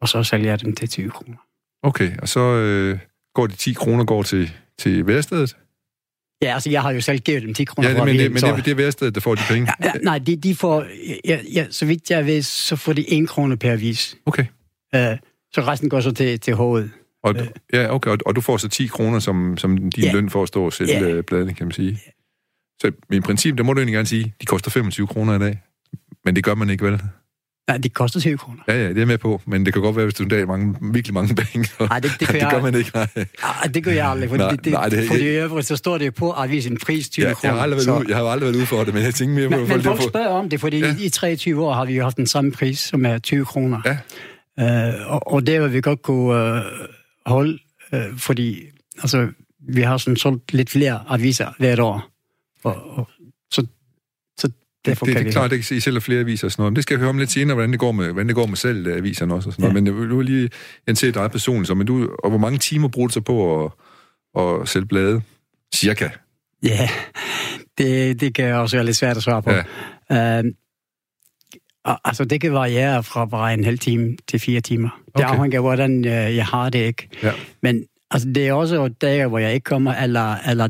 [0.00, 1.36] Og så sælger jeg dem til 20 kroner.
[1.82, 2.98] Okay, og så øh,
[3.34, 5.56] går de 10 kroner går til, til værstedet?
[6.42, 8.42] Ja, altså, jeg har jo selv givet dem 10 kroner Ja, det, men, det, men
[8.42, 9.72] det, det er værstedet, der får de penge?
[9.84, 10.84] Ja, ja, nej, de, de får,
[11.24, 14.16] ja, ja, så vidt jeg ved, så får de 1 krone per avis.
[14.26, 14.42] Okay.
[14.96, 15.00] Uh,
[15.54, 16.90] så resten går så til, til hovedet.
[17.22, 17.34] Og,
[17.72, 20.12] ja, okay, og, og du får så 10 kroner som, som din Ja.
[20.12, 21.00] løn for at stå og sælge Ja.
[21.10, 21.24] yeah.
[21.24, 21.98] bladene, kan man sige.
[22.80, 25.62] Så i princip, der må du egentlig gerne sige, de koster 25 kroner i dag.
[26.24, 27.00] Men det gør man ikke, vel?
[27.68, 28.60] Nej, det koster 20 kroner.
[28.68, 29.40] Ja, ja, det er jeg med på.
[29.46, 31.68] Men det kan godt være, hvis du en dag mange, virkelig mange penge.
[31.80, 33.06] Nej, det, det, kan det gør jeg, man ikke, nej.
[33.42, 35.76] Ah, det gør jeg aldrig, fordi Nej, det, det, nej, det- for det øvrigt, så
[35.76, 37.54] står det jo på avisen pris 20 Ja, jeg, kroner.
[37.54, 39.50] har aldrig været ude, jeg har aldrig været ude for det, men jeg tænker mere
[39.50, 40.86] på, Men, men folk spørger om det, fordi Ja.
[40.86, 40.94] ja.
[41.00, 43.80] i 23 år har vi jo haft den samme pris, som er 20 kroner.
[44.58, 44.88] Ja.
[44.88, 46.62] Øh, og, og det vil vi godt kunne øh,
[47.26, 47.58] holde,
[47.94, 48.60] øh, fordi
[49.02, 49.28] altså,
[49.68, 52.04] vi har sådan solgt lidt flere aviser hvert år.
[52.64, 53.08] Og, og,
[54.84, 56.70] det, det kan er klart, det kan I sælger flere aviser og sådan noget.
[56.72, 58.46] Men det skal jeg høre om lidt senere, hvordan det går med, hvordan det går
[58.46, 59.48] med af aviserne også.
[59.48, 59.68] Og sådan Ja.
[59.72, 59.84] noget.
[59.84, 60.50] Men vil- nu vil lige
[60.86, 63.64] jeg se dig personligt, så, men du, og hvor mange timer bruger du så på
[63.64, 63.72] at,
[64.42, 65.22] at sælge blade?
[65.74, 66.08] Cirka.
[66.62, 66.88] Ja,
[67.78, 69.50] det, det kan også være lidt svært at svare på.
[70.10, 70.38] Ja.
[70.38, 70.44] Øh,
[71.84, 74.88] og- altså, det kan variere fra bare en halv time til fire timer.
[75.06, 75.28] Det Okay.
[75.28, 77.08] afhænger af, hvordan øh, jeg har det, ikke?
[77.22, 77.32] Ja.
[77.62, 80.68] Men altså, det er også dage, hvor jeg ikke kommer, eller, eller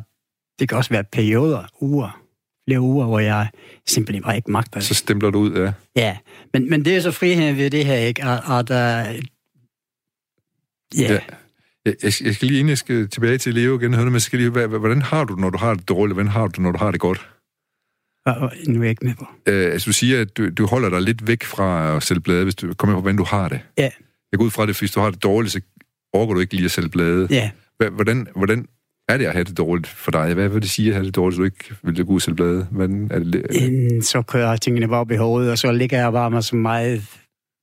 [0.58, 2.21] det kan også være perioder, uger,
[2.68, 3.48] flere uger, hvor jeg
[3.86, 4.88] simpelthen bare ikke magter det.
[4.88, 5.72] Så stempler du ud, ja.
[5.96, 6.16] Ja,
[6.52, 8.24] men, men det er så friheden ved det her, ikke?
[8.24, 9.24] At, at uh,
[11.00, 11.18] ja, Ja.
[11.84, 14.38] Jeg, jeg, skal lige, inden jeg skal tilbage til Leo igen, høre, men jeg skal
[14.38, 16.14] lige, hvordan har du, når du har det dårligt?
[16.14, 17.28] Hvordan har du, når du har det godt?
[18.26, 19.26] og, og, nu er jeg ikke med på.
[19.46, 22.44] Øh, altså, du siger, at du, du holder dig lidt væk fra at sælge blade,
[22.44, 23.60] hvis du kommer på, hvordan du har det.
[23.78, 23.90] Ja.
[24.32, 25.60] Jeg går ud fra det, hvis du har det dårligt, så
[26.12, 27.28] overgår du ikke lige at sælge blade.
[27.30, 27.50] Ja,
[27.90, 28.68] Hvordan, hvordan
[29.08, 30.34] er det at have det dårligt for dig?
[30.34, 32.22] Hvad vil det sige at have det dårligt, så du ikke vil gå ud og
[32.22, 32.66] sælge blade?
[32.70, 36.12] Hvordan er det, Inden så kører tingene bare op i hovedet, og så ligger jeg
[36.12, 37.04] bare mig så meget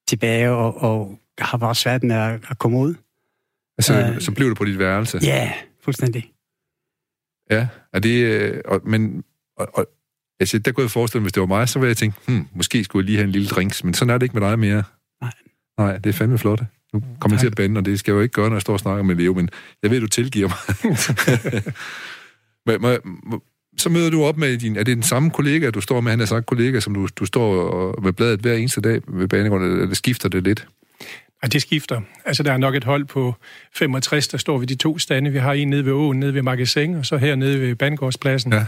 [0.08, 2.96] tilbage, og, og har bare svært med at, at komme ud.
[3.78, 5.20] altså, øh, så bliver du på dit værelse?
[5.24, 6.32] Ja, fuldstændig.
[7.52, 8.24] Ja, er det...
[8.24, 9.24] Øh, og, men,
[9.58, 9.86] og, og,
[10.40, 12.48] altså, der kunne jeg forestille mig, hvis det var mig, så ville jeg tænke, hmm,
[12.54, 14.60] måske skulle jeg lige have en lille drinks, men sådan er det ikke med dig
[14.60, 14.84] mere.
[15.22, 15.32] Nej.
[15.78, 16.62] Nej, det er fandme flot.
[16.94, 18.62] Nu kommer jeg til at bande, og det skal jeg jo ikke gøre, når jeg
[18.62, 19.50] står og snakker med Leo, men
[19.84, 20.92] jeg ved, du tilgiver mig.
[22.82, 23.00] men,
[23.78, 24.76] så møder du op med din...
[24.76, 26.12] Er det den samme kollega, du står med?
[26.12, 29.28] Han er sagt kollega, som du, du står og, med bladet hver eneste dag ved
[29.28, 30.68] banegården, eller skifter det lidt?
[31.44, 32.02] Og det skifter.
[32.26, 33.36] Altså, der er nok et hold på
[33.74, 35.32] 65, der står ved de to stande.
[35.32, 38.54] Vi har en nede ved åen, nede ved Magasin, og så her nede ved Bandgårdspladsen.
[38.54, 38.66] Ja.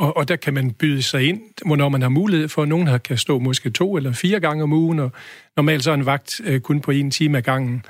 [0.00, 2.64] Og, og der kan man byde sig ind, hvornår man har mulighed for.
[2.64, 5.12] Nogen har kan stå måske to eller fire gange om ugen, og
[5.56, 7.84] normalt så er en vagt øh, kun på en time ad gangen.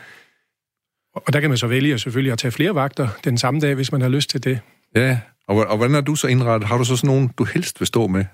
[1.14, 3.92] Og der kan man så vælge selvfølgelig at tage flere vagter den samme dag, hvis
[3.92, 4.60] man har lyst til det.
[4.96, 5.18] Ja,
[5.48, 6.68] og, og hvordan er du så indrettet?
[6.68, 8.24] Har du så sådan nogen, du helst vil stå med?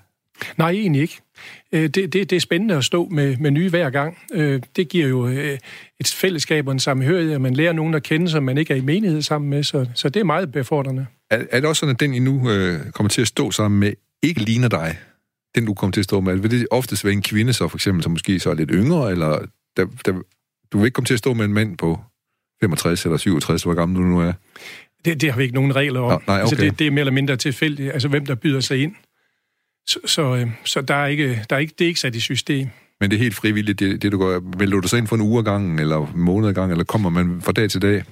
[0.57, 1.19] Nej, egentlig ikke.
[1.71, 4.17] Øh, Det, det, det er spændende at stå med, med nye hver gang.
[4.33, 5.57] Øh, Det giver jo øh,
[5.99, 8.77] et fællesskab og en sammenhørighed, at man lærer nogen at kende, som man ikke er
[8.77, 11.05] i menighed sammen med, så, så det er meget befordrende.
[11.31, 13.79] Er, er det også sådan, at den, I nu øh, kommer til at stå sammen
[13.79, 14.97] med, ikke ligner dig?
[15.55, 16.35] Den, du kommer til at stå med?
[16.35, 19.11] Vil det oftest være en kvinde, så for eksempel, som måske så er lidt yngre,
[19.11, 19.45] eller
[19.77, 20.13] der, der,
[20.71, 21.99] du vil ikke komme til at stå med en mand på
[22.61, 24.33] 65 eller 67, hvor gammel du nu er?
[25.05, 26.11] Det, det har vi ikke nogen regler om.
[26.11, 26.65] Nå, nej, altså, okay.
[26.65, 28.95] det, det er mere eller mindre tilfældigt, altså hvem der byder sig ind.
[29.87, 32.19] Så, så, øh, så der er ikke, der er ikke, det er ikke sat i
[32.19, 32.67] system.
[33.01, 34.39] Men det er helt frivilligt, det, det du gør.
[34.57, 37.09] Vil du dig så ind for en uge gangen, eller måned ad gangen, eller kommer
[37.09, 38.03] man fra dag til dag?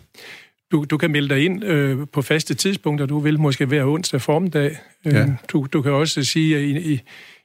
[0.71, 3.05] Du, du kan melde dig ind øh, på faste tidspunkter.
[3.05, 4.77] Du vil måske hver onsdag formiddag.
[5.05, 5.25] Øh, Ja.
[5.51, 7.01] du, du kan også sige, at i, i,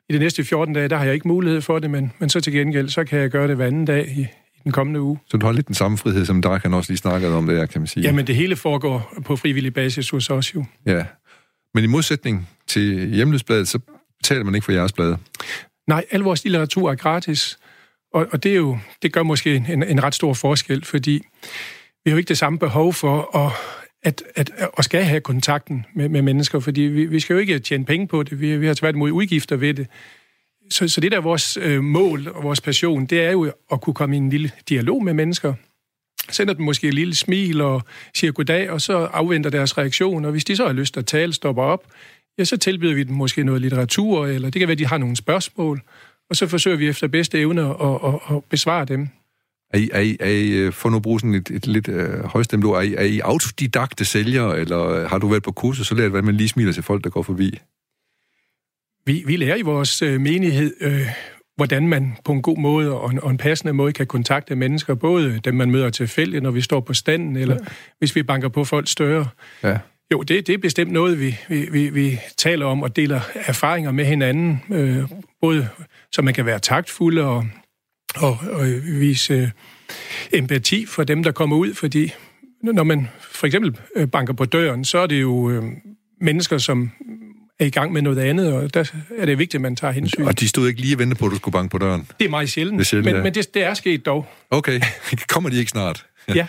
[0.08, 2.40] i de næste 14 dage, der har jeg ikke mulighed for det, men, men så
[2.40, 5.18] til gengæld, så kan jeg gøre det hver anden dag i, i den kommende uge.
[5.26, 7.56] Så du har lidt den samme frihed, som der kan også lige snakket om det
[7.56, 8.02] her, kan man sige.
[8.04, 10.64] Jamen, det hele foregår på frivillig basis hos os jo.
[10.86, 11.04] Ja.
[11.74, 13.78] Men i modsætning til hjemløsbladet, så
[14.20, 15.18] betaler man ikke for jeres blade.
[15.86, 17.58] Nej, al vores litteratur er gratis,
[18.12, 21.22] og, og det, er jo, det gør måske en, en ret stor forskel, fordi
[22.04, 23.52] vi har jo ikke det samme behov for at,
[24.02, 27.58] at, at, at skal have kontakten med, med mennesker, fordi vi, vi skal jo ikke
[27.58, 29.86] tjene penge på det, vi, vi har tværtimod udgifter ved det.
[30.70, 33.80] Så, så det der er vores øh, mål og vores passion, det er jo at
[33.80, 35.54] kunne komme i en lille dialog med mennesker,
[36.28, 37.82] sender dem måske et lille smil og
[38.14, 41.06] siger goddag, og så afventer deres reaktion, og hvis de så har lyst til at
[41.06, 41.84] tale, stopper op,
[42.40, 44.98] ja, så tilbyder vi dem måske noget litteratur, eller det kan være, at de har
[44.98, 45.82] nogle spørgsmål,
[46.30, 49.08] og så forsøger vi efter bedste evne at, at, at besvare dem.
[49.70, 51.88] Er I, er I, er I øh, for nu at bruge sådan et, et lidt
[51.88, 55.86] øh, højstemt ord, er I, er I autodidakte sælgere, eller har du været på kursus,
[55.86, 57.58] så lært, hvordan man lige smiler til folk, der går forbi?
[59.06, 61.06] Vi, vi lærer i vores øh, menighed, øh,
[61.56, 64.94] hvordan man på en god måde og en, og en passende måde kan kontakte mennesker,
[64.94, 67.66] både dem, man møder tilfældigt, når vi står på standen, eller ja.
[67.98, 69.28] hvis vi banker på folks døre.
[69.62, 69.78] Ja.
[70.12, 73.92] Jo, det, det er bestemt noget, vi, vi, vi, vi taler om og deler erfaringer
[73.92, 75.04] med hinanden, øh,
[75.40, 75.68] både
[76.12, 77.46] så man kan være taktfulde og,
[78.16, 79.48] og, og vise øh,
[80.32, 82.12] empati for dem, der kommer ud, fordi
[82.62, 85.62] når man for eksempel øh, banker på døren, så er det jo øh,
[86.20, 86.90] mennesker, som
[87.58, 90.24] er i gang med noget andet, og der er det vigtigt, at man tager hensyn.
[90.24, 92.08] Og de stod ikke lige og ventede på, at du skulle banke på døren?
[92.18, 93.22] Det er meget sjældent, Det er sjældent, men, ja.
[93.22, 94.26] men det, det er sket dog.
[94.50, 94.80] Okay,
[95.32, 96.06] kommer de ikke snart?
[96.34, 96.46] Ja.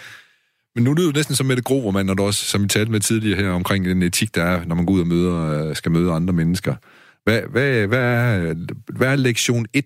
[0.76, 3.00] Men nu lyder det næsten som Mette Grovermann, når du også, som vi talte med
[3.00, 5.92] tidligere her, omkring den etik, der er, når man går ud og møder, øh, skal
[5.92, 6.76] møde andre mennesker.
[7.24, 8.56] Hvad, hvad, hvad, er,
[8.94, 9.86] hvad er lektion 1,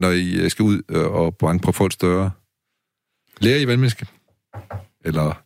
[0.00, 2.30] når I øh, skal ud øh, og banke på folk større?
[3.40, 4.06] Lærer I vandmenneske?
[5.04, 5.40] Eller...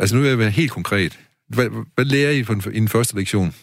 [0.00, 1.20] Altså nu vil jeg være helt konkret.
[1.48, 3.54] Hvad, hvad lærer I for den, i den første lektion?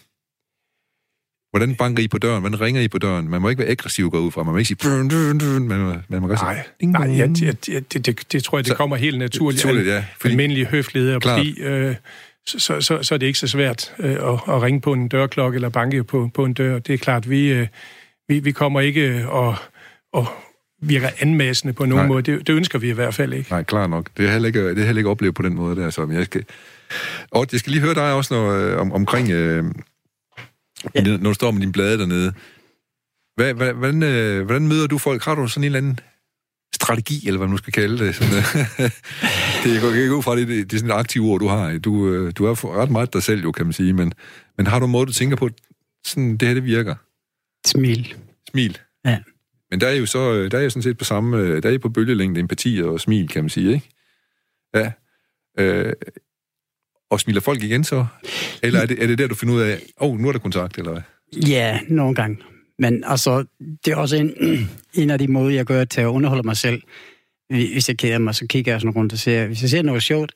[1.52, 2.40] Hvordan banker I på døren?
[2.40, 3.28] Hvordan ringer I på døren?
[3.30, 4.42] Man må ikke være aggressiv gå ud fra.
[4.42, 4.78] Man må ikke sige...
[4.84, 6.46] Dun, dun, dun, man, må, man må godt sige...
[6.46, 9.18] Nej, ding, nej ja, det, det, det, det, det tror jeg, det Så- kommer helt
[9.18, 9.64] naturligt.
[9.64, 10.04] Naturligt, ja.
[10.20, 11.40] Fordi- Almindelig høflighed og Klart.
[11.40, 11.94] pli, øh,
[12.46, 15.54] så, så, så, er det ikke så svært øh, at, at ringe på en dørklokke
[15.56, 16.78] eller banke på, på en dør.
[16.78, 17.66] Det er klart, vi, øh,
[18.28, 19.54] vi, vi kommer ikke og,
[20.12, 20.26] og
[20.82, 22.08] virker anmassende på nogen Nej.
[22.08, 22.22] måde.
[22.22, 23.50] Det, det ønsker vi i hvert fald ikke.
[23.50, 24.06] Nej, klar nok.
[24.16, 25.90] Det er heller ikke, det er heller ikke oplevet på den måde der.
[25.90, 26.44] Så jeg skal,
[27.30, 29.64] og jeg skal lige høre dig også når, øh, om, omkring, øh,
[30.94, 31.02] ja.
[31.02, 32.32] når du står med din blade dernede.
[33.36, 35.24] Hvad, hvad, hvordan, øh, hvordan møder du folk?
[35.24, 35.98] Har du sådan en eller anden
[36.74, 38.14] strategi, eller hvad man nu skal kalde det?
[38.14, 38.90] Sådan, øh,
[39.64, 41.78] det går ikke ud fra, det, det, det er sådan et aktivt ord, du har.
[41.78, 43.92] Du, øh, du er for- ret meget dig selv, jo, kan man sige.
[43.92, 44.12] Men,
[44.56, 45.48] men har du en måde, du tænker på,
[46.06, 46.94] sådan, det her det virker?
[47.66, 48.14] Smil.
[48.50, 48.78] Smil.
[49.04, 49.18] Ja.
[49.70, 51.68] Men der er jo så, øh, der er jo sådan set på samme, øh, der
[51.68, 53.88] er I på bølgelængde, empati og smil, kan man sige, ikke?
[54.74, 54.92] Ja.
[55.58, 55.92] Øh,
[57.12, 58.06] og smiler folk igen så?
[58.62, 60.38] Eller er det, er det der, du finder ud af, åh, oh, nu er der
[60.38, 61.02] kontakt, eller hvad?
[61.48, 62.38] Ja, nogle gange.
[62.78, 63.44] Men altså,
[63.84, 64.32] det er også en,
[65.02, 66.82] en af de måder, jeg gør til at underholde mig selv.
[67.50, 70.02] Hvis jeg keder mig, så kigger jeg sådan rundt og ser, hvis jeg ser noget
[70.02, 70.32] sjovt,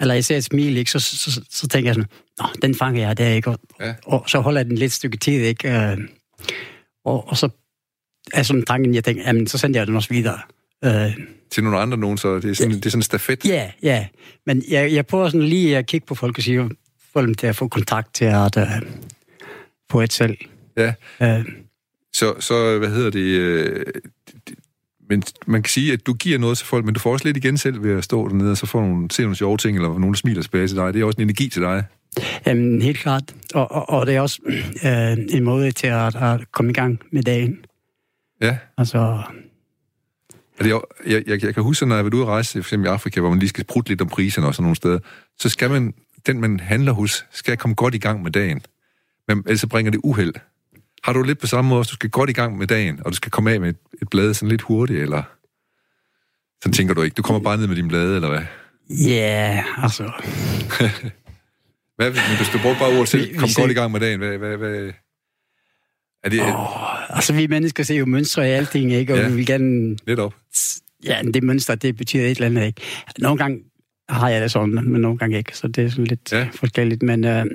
[0.00, 2.74] eller jeg ser et smil, ikke, så, så, så, så tænker jeg sådan, Nå, den
[2.74, 3.50] fanger jeg der, ikke?
[3.50, 3.94] Og, Ja.
[4.06, 5.68] og så holder jeg den lidt stykke tid, ikke?
[5.72, 5.98] Øh,
[7.04, 7.48] Og, og så
[8.32, 10.38] er sådan tanken, jeg tænker, jamen, så sender jeg den også videre.
[10.84, 11.16] Øh,
[11.50, 13.44] Til nogle andre nogen, så det er sådan, det er sådan en stafet.
[13.44, 14.06] Ja, ja.
[14.46, 16.70] Men jeg, jeg prøver sådan lige at kigge på folk og sige,
[17.12, 18.62] få dem til at få kontakt til at uh,
[19.90, 20.36] få et selv.
[20.76, 20.92] Ja.
[21.38, 21.44] Uh,
[22.12, 23.84] Så, så hvad hedder det, øh,
[24.48, 24.54] det-
[25.10, 27.36] men man kan sige, at du giver noget til folk, men du får også lidt
[27.36, 29.88] igen selv ved at stå dernede, og så får nogle, se nogle sjove ting, eller
[29.88, 30.94] nogen, der smiler tilbage til dig.
[30.94, 31.84] Det er også en energi til dig.
[32.46, 33.22] jamen, helt klart.
[33.54, 34.40] Og, og, og det er også
[34.84, 37.58] uh, en måde til at, at komme i gang med dagen.
[38.42, 38.56] Ja.
[38.78, 39.22] Altså,
[40.60, 42.86] Det, jo- jeg, jeg, jeg kan huske, når jeg var ude at rejse, for eksempel
[42.86, 44.98] i Afrika, hvor man lige skal prutte lidt om priserne og sådan nogle steder,
[45.38, 45.94] så skal man,
[46.26, 48.60] den man handler hos, skal komme godt i gang med dagen.
[49.28, 50.32] Men ellers så bringer det uheld.
[51.04, 53.10] Har du lidt på samme måde, at du skal godt i gang med dagen, og
[53.12, 55.22] du skal komme af med et, et blad sådan lidt hurtigt, eller...
[56.62, 57.14] Sådan tænker du ikke.
[57.14, 58.42] Du kommer bare ned med din blade, eller hvad?
[59.06, 60.02] ja, altså...
[61.96, 64.00] Hvad hvis, du bruger bare ordet selv, Vi- vi kom ser- godt i gang med
[64.00, 64.38] dagen, hvad...
[64.38, 64.92] hvad, hvad
[66.24, 69.12] er det Oh, altså, vi mennesker ser jo mønstre i alting, ikke?
[69.12, 69.28] Og Ja.
[69.28, 69.96] vi vil gerne...
[70.06, 70.34] lidt op?
[71.04, 72.80] Ja, det mønster, det betyder et eller andet, ikke?
[73.18, 73.62] Nogle gange
[74.08, 75.56] har jeg det sådan, men nogle gange ikke.
[75.56, 76.48] Så det er sådan lidt Ja.
[76.54, 77.02] forskelligt.
[77.02, 77.46] Men øh,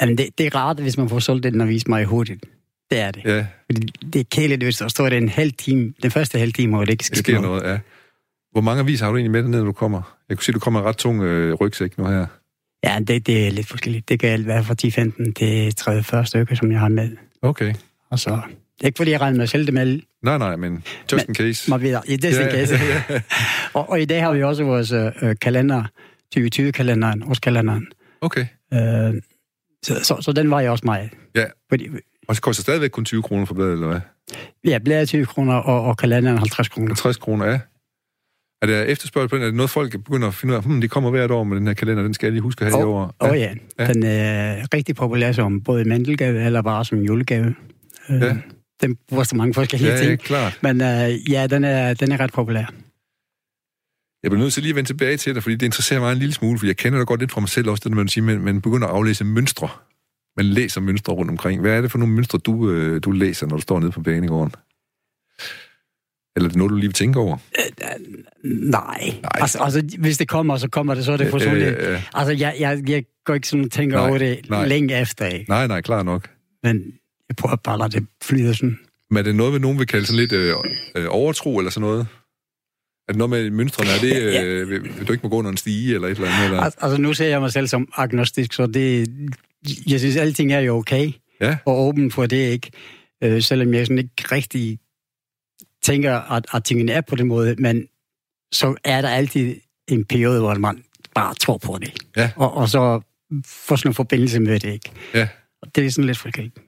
[0.00, 2.44] jamen det, det er rart, hvis man får solgt den avis meget hurtigt.
[2.90, 3.24] Det er det.
[3.24, 5.94] Ja, Fordi det er kedeligt, hvis der står det en halv time.
[6.02, 7.78] Den første halv time, hvor det ikke det sker sker noget, ja.
[8.52, 10.16] Hvor mange aviser har du egentlig med dernede, når du kommer?
[10.28, 12.26] Jeg kunne se, du kommer en ret tung øh, rygsæk nu her.
[12.84, 14.08] Ja, det, det er lidt forskelligt.
[14.08, 14.74] Det kan alt være fra
[15.28, 15.74] 10-15 til
[16.20, 17.10] 30-40 stykker, som jeg har med.
[17.42, 17.74] Okay.
[18.10, 20.02] Og så, det er ikke, fordi jeg regner med at sælge dem alle.
[20.22, 21.70] Nej, nej, men just in case.
[21.70, 22.74] Må det Ja, ja, case.
[22.74, 23.20] ja, ja.
[23.74, 25.84] og, og, i dag har vi også vores øh, kalender,
[26.38, 27.86] 2020-kalenderen, årskalenderen.
[28.20, 28.46] Okay.
[28.72, 28.78] Øh,
[29.84, 31.10] så, så, så den var jeg også meget.
[31.34, 31.44] Ja.
[31.68, 31.88] Fordi,
[32.28, 34.00] Og så koster stadigvæk kun 20 kroner for bladet, eller hvad?
[34.64, 36.88] ja, bladet 20 kroner, og, og kalenderen 50 kroner.
[36.88, 37.60] 50 kroner, ja.
[38.62, 39.42] Er der efterspørgsel på den?
[39.42, 40.62] Er det noget, folk begynder at finde ud af?
[40.64, 42.72] Hmm, de kommer hvert år med den her kalender, den skal jeg lige huske at
[42.72, 43.14] have i år.
[43.20, 43.54] Åh oh, ja.
[43.78, 43.84] Ja.
[43.84, 47.54] ja, den er rigtig populær som både mandelgave eller bare som julegave.
[48.10, 48.36] Øh, Ja.
[48.82, 50.20] Den bruger så mange forskellige Ja, ja, ting.
[50.20, 50.58] klart.
[50.62, 52.64] Men øh, ja, den er, den er ret populær.
[54.22, 56.18] Jeg bliver nødt til lige at vende tilbage til dig, fordi det interesserer mig en
[56.18, 58.24] lille smule, for jeg kender det godt lidt fra mig selv også, det, man siger,
[58.24, 59.68] man, man begynder at aflæse mønstre.
[60.36, 61.60] Man læser mønstre rundt omkring.
[61.60, 64.00] Hvad er det for nogle mønstre, du, øh, du læser, når du står nede på
[64.02, 64.52] banegården?
[66.36, 67.36] Eller er det noget, du lige vil tænke over?
[68.44, 69.14] Nej.
[69.22, 69.30] Nej.
[69.34, 71.78] Altså, altså, hvis det kommer, så kommer det, så er det personligt.
[71.78, 74.66] Øh, øh, Altså, jeg, jeg, jeg går ikke sådan og tænker Nej, over det nej.
[74.66, 75.50] længe efter, ikke?
[75.50, 76.30] nej, nej, klar nok.
[76.62, 76.84] Men
[77.28, 78.78] jeg prøver bare at lade det flyde sådan.
[79.10, 80.54] Men er det noget, nogen vil kalde sådan lidt øh,
[80.94, 82.06] øh, overtro eller sådan noget?
[83.08, 83.90] Er det noget med mønstrene?
[83.90, 86.28] Er det, øh, vil, vil du ikke må gå under en stige eller et eller
[86.30, 86.44] andet?
[86.44, 86.60] Eller?
[86.60, 89.08] Altså, altså nu ser jeg mig selv som agnostisk, så det,
[89.86, 91.12] jeg synes, alting er jo okay.
[91.40, 91.56] Ja.
[91.66, 92.70] Og åben for det, ikke?
[93.24, 94.78] Øh, selvom jeg sådan ikke rigtig
[95.82, 97.88] tænker, at, at tingene er på den måde, men
[98.52, 99.56] så er der altid
[99.88, 101.94] en periode, hvor man bare tror på det.
[102.16, 102.30] Ja.
[102.36, 103.00] Og, og så
[103.46, 104.90] får sådan en forbindelse med det, ikke?
[105.14, 105.28] Ja.
[105.62, 106.58] Og det er sådan lidt forskelligt.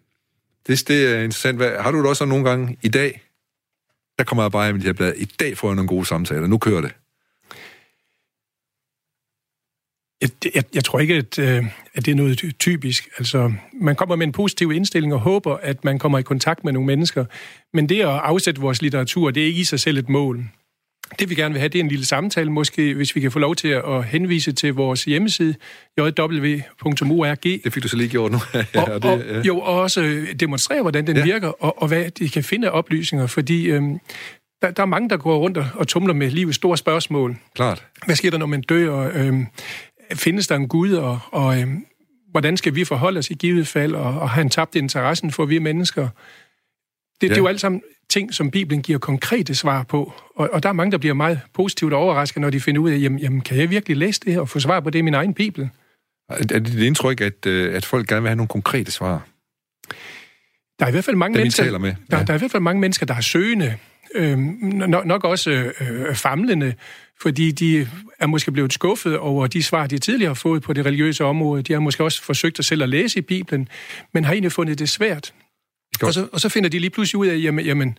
[0.67, 1.57] Det, det er interessant.
[1.57, 3.21] Hvad, har du det også nogle gange i dag?
[4.19, 5.19] Der kommer jeg bare med de her blade.
[5.19, 6.47] I dag får jeg nogle gode samtaler.
[6.47, 6.93] Nu kører det.
[10.25, 13.09] Jeg, jeg, jeg tror ikke, at, øh, at det er noget ty- typisk.
[13.19, 16.73] Altså, man kommer med en positiv indstilling og håber, at man kommer i kontakt med
[16.73, 17.25] nogle mennesker.
[17.75, 20.45] Men det at afsætte vores litteratur, det er ikke i sig selv et mål.
[21.19, 23.39] Det vi gerne vil have, det er en lille samtale, måske hvis vi kan få
[23.39, 25.55] lov til at henvise til vores hjemmeside,
[25.99, 27.43] jw.org.
[27.65, 28.39] Det fik du så lige gjort nu.
[28.75, 31.21] ja, og, og det, og, jo, og også demonstrere, hvordan den Ja.
[31.21, 31.33] ja.
[31.33, 33.99] virker, og, og hvad de kan finde af oplysninger, fordi øhm,
[34.63, 37.37] der, der er mange, der går rundt og, og tumler med livets store spørgsmål.
[37.55, 37.85] klart.
[38.07, 39.11] Hvad sker der, når man dør?
[39.15, 39.47] Øhm,
[40.15, 40.93] findes der en Gud?
[40.93, 41.87] Og, og øhm,
[42.31, 43.95] hvordan skal vi forholde os i givet fald?
[43.95, 46.03] Og, og have en tabt interessen for vi mennesker?
[46.03, 47.29] Det, ja.
[47.29, 50.13] det er jo alt sammen ting, som Bibelen giver konkrete svar på.
[50.37, 52.99] Og, og der er mange, der bliver meget positivt overrasket, når de finder ud af,
[53.01, 55.15] jamen, jamen kan jeg virkelig læse det her og få svar på det i min
[55.15, 55.69] egen Bibel?
[56.29, 59.27] Er det dit indtryk, at, øh, at folk gerne vil have nogle konkrete svar?
[60.79, 61.95] Der er i hvert fald mange Dem, mennesker, taler med.
[62.11, 62.25] Der, Ja.
[62.25, 63.77] der er i hvert fald mange mennesker, der er søgende,
[64.15, 66.75] øh, nok, nok også øh, famlende,
[67.21, 70.87] fordi de er måske blevet skuffet over de svar, de tidligere har fået på det
[70.87, 71.63] religiøse område.
[71.63, 73.69] De har måske også forsøgt at selv at læse i Bibelen,
[74.15, 75.35] men har egentlig fundet det svært.
[75.99, 76.09] Godt.
[76.09, 77.99] Og så, og så finder de lige pludselig ud af, jamen, jamen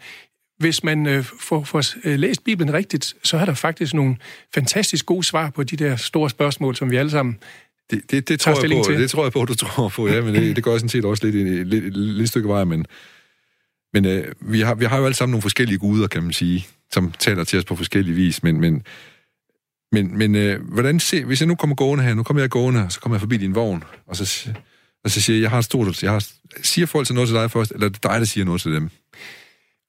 [0.59, 4.15] hvis man øh, får, får øh, læst Bibelen rigtigt, så er der faktisk nogle
[4.53, 7.37] fantastisk gode svar på de der store spørgsmål, som vi alle sammen
[7.91, 8.99] Det, det, det, tror jeg på, til.
[8.99, 11.05] det tror jeg på, du tror på, ja, men det, det gør jeg sådan set
[11.05, 12.85] også lidt et lidt, lidt, lidt stykke vej, men,
[13.93, 16.67] men øh, vi, har, vi har jo alle sammen nogle forskellige guder, kan man sige,
[16.95, 18.83] som taler til os på forskellige vis, men, men,
[19.91, 22.83] men, men øh, hvordan se, hvis jeg nu kommer gående her, nu kommer jeg gående,
[22.85, 24.49] og så kommer jeg forbi din vogn, og så,
[25.03, 26.25] og så siger jeg, jeg har et stort, jeg har,
[26.63, 28.71] siger folk så noget til dig først, eller er det dig, der siger noget til
[28.71, 28.89] dem?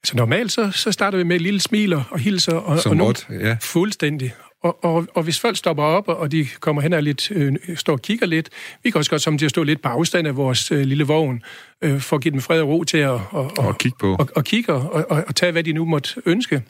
[0.03, 2.53] Altså normalt, så, så starter vi med et lille smil og, og hilser.
[2.55, 3.57] Og, Som og nogen- godt, ja.
[3.63, 4.35] Fuldstændig.
[4.63, 7.93] Og, og, og hvis folk stopper op, og de kommer hen og lidt, øh, står
[7.93, 8.49] og kigger lidt,
[8.83, 11.05] vi kan også godt som til at stå lidt på afstand af vores øh, lille
[11.05, 11.43] vogn,
[11.85, 14.17] øh, for at give dem fred og ro til at og, Og kigge på.
[14.19, 16.63] og, og kigge og, og, og tage, hvad de nu måtte ønske.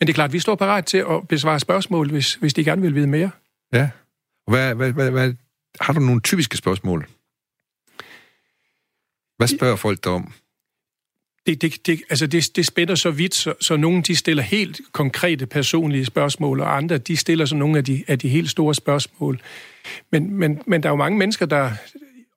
[0.00, 2.82] Men det er klart, vi står parat til at besvare spørgsmål, hvis, hvis de gerne
[2.82, 3.30] vil vide mere.
[3.72, 3.90] Ja.
[4.46, 5.34] Hvad, hvad, hvad, hvad,
[5.80, 7.06] har du nogle typiske spørgsmål?
[9.36, 10.32] Hvad spørger folk dig om?
[11.46, 14.80] det, det, det, altså det, det spænder så vidt, så, så nogle de stiller helt
[14.92, 18.74] konkrete personlige spørgsmål, og andre de stiller så nogle af de, af de helt store
[18.74, 19.40] spørgsmål.
[20.10, 21.70] Men, men, men der er jo mange mennesker, der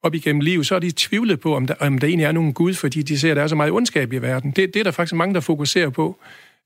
[0.04, 2.54] op igennem livet, så er de tvivlet på, om der, om der egentlig er nogen
[2.54, 4.52] Gud, fordi de ser, at der er så meget ondskab i verden.
[4.52, 6.20] Det, det er der faktisk mange, der fokuserer på,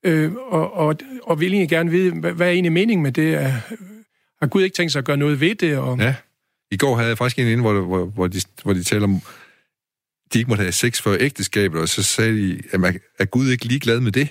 [0.03, 3.33] øh, og, og, og vil egentlig gerne vide, hvad, hvad er egentlig meningen med det?
[3.33, 3.51] Er,
[4.41, 5.77] har Gud ikke tænkt sig at gøre noget ved det?
[5.77, 6.15] Og, Ja.
[6.71, 9.21] I går havde jeg faktisk en inde, hvor, hvor, hvor, de, hvor de taler om,
[10.33, 13.65] de ikke måtte have sex før ægteskabet, og så sagde de, at er Gud ikke
[13.65, 14.27] ligeglad med det?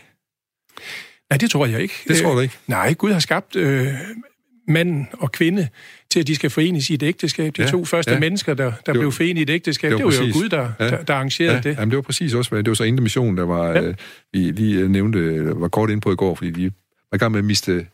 [1.31, 1.95] Nej, det tror jeg ikke.
[2.09, 2.59] Det tror du ikke?
[2.67, 3.95] Nej, Gud har skabt øh,
[4.69, 5.69] manden og kvinde
[6.11, 7.57] til, at de skal forenes i et ægteskab.
[7.57, 8.19] De Ja, to første ja.
[8.21, 10.33] mennesker, der, der var- blev forenet i et ægteskab, det var det var jo.
[10.33, 10.91] Gud, der, Ja.
[10.91, 11.77] der, der arrangerede Ja, det.
[11.77, 13.83] jamen, det var præcis også, det var så Indre Mission, der var, ja.
[13.83, 13.95] Øh,
[14.33, 16.65] vi lige øh, nævnte, var kort ind på i går, fordi de
[17.11, 17.87] var i gang med at miste, de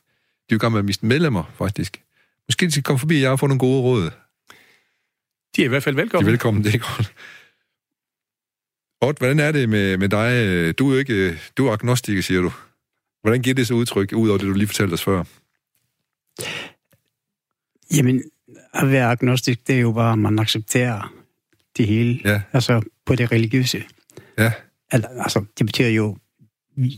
[0.50, 2.00] var i gang med at miste medlemmer, faktisk.
[2.48, 4.10] Måske de skal komme forbi jer og få nogle gode råd.
[5.56, 6.30] De er i hvert fald De er velkommen.
[6.30, 7.12] velkommen, det er godt.
[9.00, 10.78] Odd, hvordan er det med, med dig?
[10.78, 12.52] Du er jo ikke, øh, du er agnostiker, siger du.
[13.22, 15.24] Hvordan giver det sig udtryk, ud over det, du lige fortalte os før?
[17.96, 18.22] Jamen,
[18.74, 21.12] at være agnostisk, det er jo bare, at man accepterer
[21.76, 22.20] det hele.
[22.24, 22.40] Ja.
[22.52, 23.82] Altså, på det religiøse.
[24.38, 24.52] Ja.
[24.92, 26.16] Eller, altså, det betyder jo,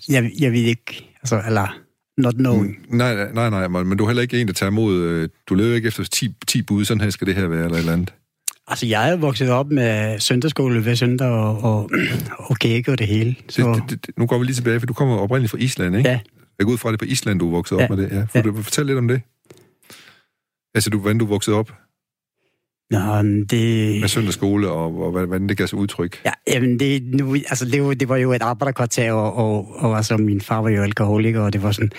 [0.09, 1.79] jeg, jeg ved ikke, altså, eller
[2.16, 2.79] not knowing.
[2.90, 4.96] Mm, Nej, nej, nej, nej, men du er heller ikke en, der tager imod...
[5.02, 7.75] øh, Du lever ikke efter 10, 10 bud, sådan her skal det her være, eller
[7.77, 8.14] et eller andet.
[8.69, 11.90] Altså, jeg er vokset op med søndagsskole hver søndag og, og,
[12.38, 13.37] og kage og det hele.
[13.48, 15.96] Så, Det, det, det, nu går vi lige tilbage, for du kommer oprindeligt fra Island,
[15.96, 16.08] ikke?
[16.10, 16.21] Ja.
[16.58, 17.88] Jeg går ud fra, det på Island, du er vokset op Ja.
[17.88, 18.10] med det.
[18.12, 18.21] Ja.
[18.23, 18.42] Får Ja.
[18.42, 19.23] du fortælle lidt om det?
[20.75, 21.73] Altså, du, hvordan du voksede op
[22.90, 24.00] Nå, det...
[24.00, 26.21] med søndagsskole, og, og hvordan det gav sig udtryk.
[26.25, 29.96] Ja, jamen det, nu, altså det, var, det var jo et arbejderkvarter, og, og, og
[29.96, 31.92] altså min far var jo alkoholiker, og det var sådan...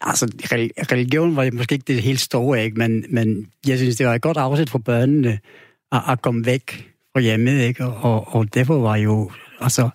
[0.00, 2.78] Altså, rel- religion var måske ikke det helt store, ikke?
[2.78, 5.38] Men, men jeg synes, det var et godt afsæt for børnene
[5.92, 7.84] at, at komme væk fra hjemmet, ikke?
[7.84, 9.30] Og, og, og derfor var jo,
[9.60, 9.90] altså,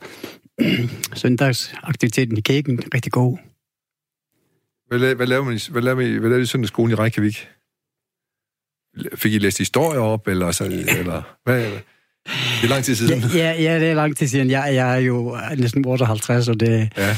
[1.22, 3.38] søndagsaktiviteten i kirken rigtig god.
[4.88, 6.96] Hvad, la- hvad laver man i, hvad laver man i, hvad laver i søndagsskolen i
[6.96, 7.48] Reykjavik?
[9.16, 13.24] Fik I læst historier op, eller, så, eller hvad, Det er lang tid siden.
[13.36, 14.50] Ja, ja, det er lang tid siden.
[14.50, 17.16] Jeg, jeg er jo næsten 58, og det Ja.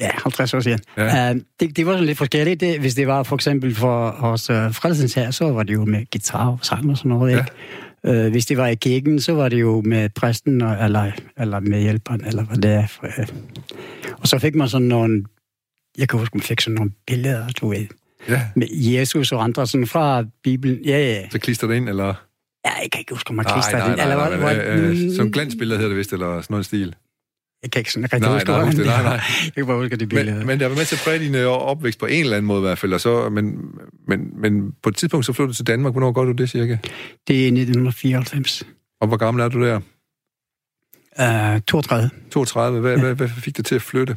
[0.00, 0.80] ja, 50 år siden.
[0.96, 1.30] Ja.
[1.30, 2.60] Uh, det, det var sådan lidt forskelligt.
[2.60, 5.84] Det, hvis det var for eksempel for os uh, frelsens her, så var det jo
[5.84, 7.32] med guitar og sang og sådan noget.
[7.32, 7.38] Ja.
[8.04, 8.26] Ikke?
[8.26, 11.60] Uh, hvis det var i kirken, så var det jo med præsten, og, eller, eller
[11.60, 12.86] med hjælperen, eller hvad det er.
[13.02, 13.36] Uh,
[14.18, 15.24] og så fik man sådan nogle,
[15.98, 17.86] jeg kan huske, man fik sådan nogle billeder, du ved,
[18.28, 18.40] ja.
[18.56, 20.84] med Jesus og andre sådan fra Bibelen.
[20.84, 21.28] Ja, ja.
[21.30, 22.14] Så klister det ind, eller?
[22.64, 23.96] Ja, jeg kan ikke huske, om man Nej, klister nej, det.
[23.96, 26.94] nej, Eller, nej, nej, nej, øh, Som glansbilleder hedder det vist, eller sådan noget stil.
[27.62, 29.12] Jeg kan ikke sådan rigtig Nej, huske, nej, det, det nej, nej.
[29.44, 30.38] Jeg kan bare huske det billede.
[30.38, 32.36] Men, men det har været med til at præge din øh, opvækst på en eller
[32.36, 33.58] anden måde i hvert fald, og så, men,
[34.08, 35.92] men, men på et tidspunkt så flyttede du til Danmark.
[35.92, 36.76] Hvornår gør du det cirka?
[37.28, 38.66] Det er 1994.
[39.00, 39.80] Og hvor gammel er du der?
[41.18, 42.10] Uh, 32.
[42.30, 42.80] 32.
[42.80, 44.16] Hvad, hvad, hvad fik dig til at flytte?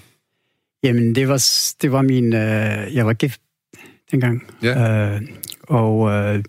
[0.84, 1.46] Jamen, det var,
[1.82, 2.26] det var min...
[2.26, 3.42] Uh, jeg var gift
[4.12, 4.44] dengang.
[4.64, 5.16] Ja.
[5.16, 5.22] Uh,
[5.68, 6.44] og uh,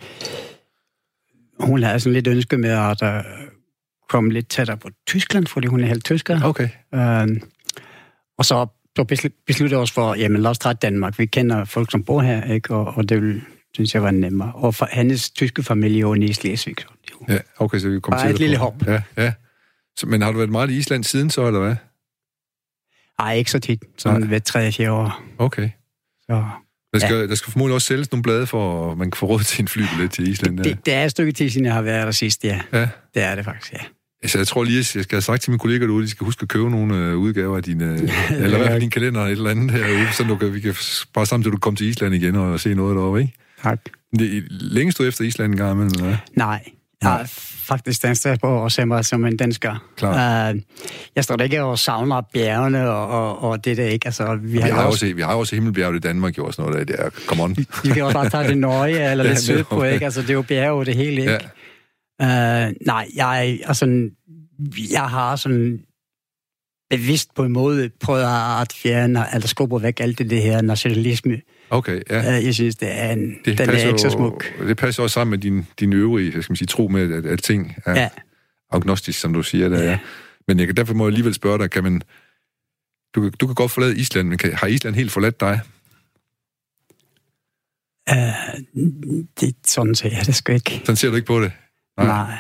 [1.61, 3.33] hun havde sådan lidt ønske med at uh,
[4.09, 6.43] komme lidt tættere på Tyskland, fordi hun er helt tysker.
[6.43, 6.69] Okay.
[6.93, 7.37] Uh,
[8.39, 11.19] og så, så besl- besluttede jeg os for, jamen lad os tage Danmark.
[11.19, 12.75] Vi kender folk, som bor her, ikke?
[12.75, 13.43] Og, og det ville,
[13.75, 14.53] synes jeg var nemmere.
[14.55, 16.77] Og for hendes tyske familie jo i Slesvig.
[17.29, 18.87] Ja, okay, så vi kommer Bare til et lille hop.
[18.87, 19.33] Ja, ja.
[19.97, 21.77] Så, men har du været meget i Island siden så, eller hvad?
[23.19, 23.85] Ej, ikke så tit.
[23.97, 24.31] Sådan Nej.
[24.31, 25.23] ved 3-4 år.
[25.39, 25.71] Okay.
[26.21, 26.45] Så
[27.01, 27.27] Der skal, ja.
[27.27, 29.69] der skal formodentlig også sælges nogle blade, for at man kan få råd til en
[29.69, 30.57] flybillet til Island.
[30.57, 30.71] Ja.
[30.71, 32.61] det, det er et stykke tid, siden jeg har været der sidst, ja.
[32.73, 32.89] ja.
[33.15, 33.79] Det er det faktisk, ja.
[34.23, 36.11] Altså, jeg tror lige, at jeg skal have sagt til mine kolleger derude, at de
[36.11, 37.95] skal huske at købe nogle øh, udgaver af dine,
[38.43, 40.61] eller i hvert fald din kalender eller et eller andet herude, så du kan, vi
[40.61, 40.75] kan
[41.15, 43.33] bare samtidig du kommer til Island igen og se noget derovre, ikke?
[43.63, 43.81] Tak.
[44.19, 46.17] Det, længe stod efter Island en gang imellem, eller?
[46.37, 46.65] Nej,
[47.03, 47.27] jeg er
[47.69, 49.89] faktisk dansk statsborger og ser mig som en dansker.
[49.97, 50.55] Klart.
[50.55, 50.61] Uh,
[51.17, 54.07] jeg står da ikke og savner bjergene og, og, og det der ikke.
[54.07, 56.55] Altså, vi, Vi har, har, jo også, vi har også Himmelbjerget i Danmark, jo, og
[56.55, 56.97] sådan noget der.
[56.97, 57.11] der.
[57.27, 57.57] Come on.
[57.85, 60.05] vi kan også bare tage det nøje eller lidt sydpå, jo- ikke?
[60.05, 61.39] Altså, det er jo bjerge det hele, ikke?
[62.21, 62.67] Ja.
[62.67, 64.11] Uh, nej, jeg, altså,
[64.93, 65.81] jeg har sådan
[66.91, 68.23] bevidst på en måde prøvet
[68.63, 71.41] at fjerne, eller skubbe væk alt det, det her nationalisme.
[71.71, 72.21] Okay, ja.
[72.23, 74.45] Jeg synes, det er, en, Det den er ikke så smuk.
[74.61, 77.43] Det passer også sammen med din, din øvrige, skal man sige, tro med, at, at
[77.43, 78.09] ting er ja.
[78.71, 79.69] Agnostisk, som du siger.
[79.69, 79.91] Der, ja.
[79.91, 79.99] Ja.
[80.49, 82.03] Men jeg, kan- derfor må jeg alligevel spørge dig, kan man...
[83.15, 85.61] Du, du kan godt forlade Island, men kan, har Island helt forladt dig?
[88.11, 88.17] Uh,
[89.41, 90.81] det, sådan ser jeg det sgu ikke.
[90.85, 91.53] Sådan ser du ikke på det?
[91.97, 92.07] Nej.
[92.07, 92.39] Nej.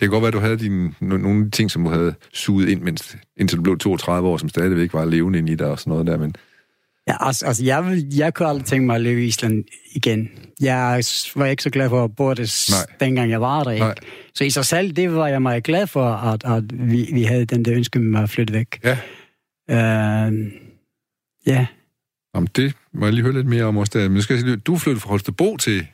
[0.00, 2.14] kan godt være, at du havde dine, no, nogle af de ting, som du havde
[2.32, 5.66] suget ind, mens, indtil du blev 32 år, som stadigvæk var levende ind i dig
[5.66, 6.34] og sådan noget der, men
[7.08, 10.30] Ja, altså, altså jeg, vil, jeg kunne aldrig tænke mig at leve i Island igen.
[10.60, 11.02] Jeg
[11.34, 12.96] var ikke så glad for at bo det, Nej.
[13.00, 13.70] dengang jeg var der.
[13.70, 13.84] Ikke?
[13.86, 13.94] Nej.
[14.34, 17.44] Så i sig selv, det var jeg meget glad for, at, at vi, vi havde
[17.44, 18.80] den der ønske med at flytte væk.
[18.84, 18.98] ja,
[19.70, 19.74] Uh,
[21.46, 21.66] ja,
[22.34, 24.08] Jamen, det må jeg lige høre lidt mere om også der.
[24.08, 25.86] Men skal jeg sige, du flyttede fra Holstebro til...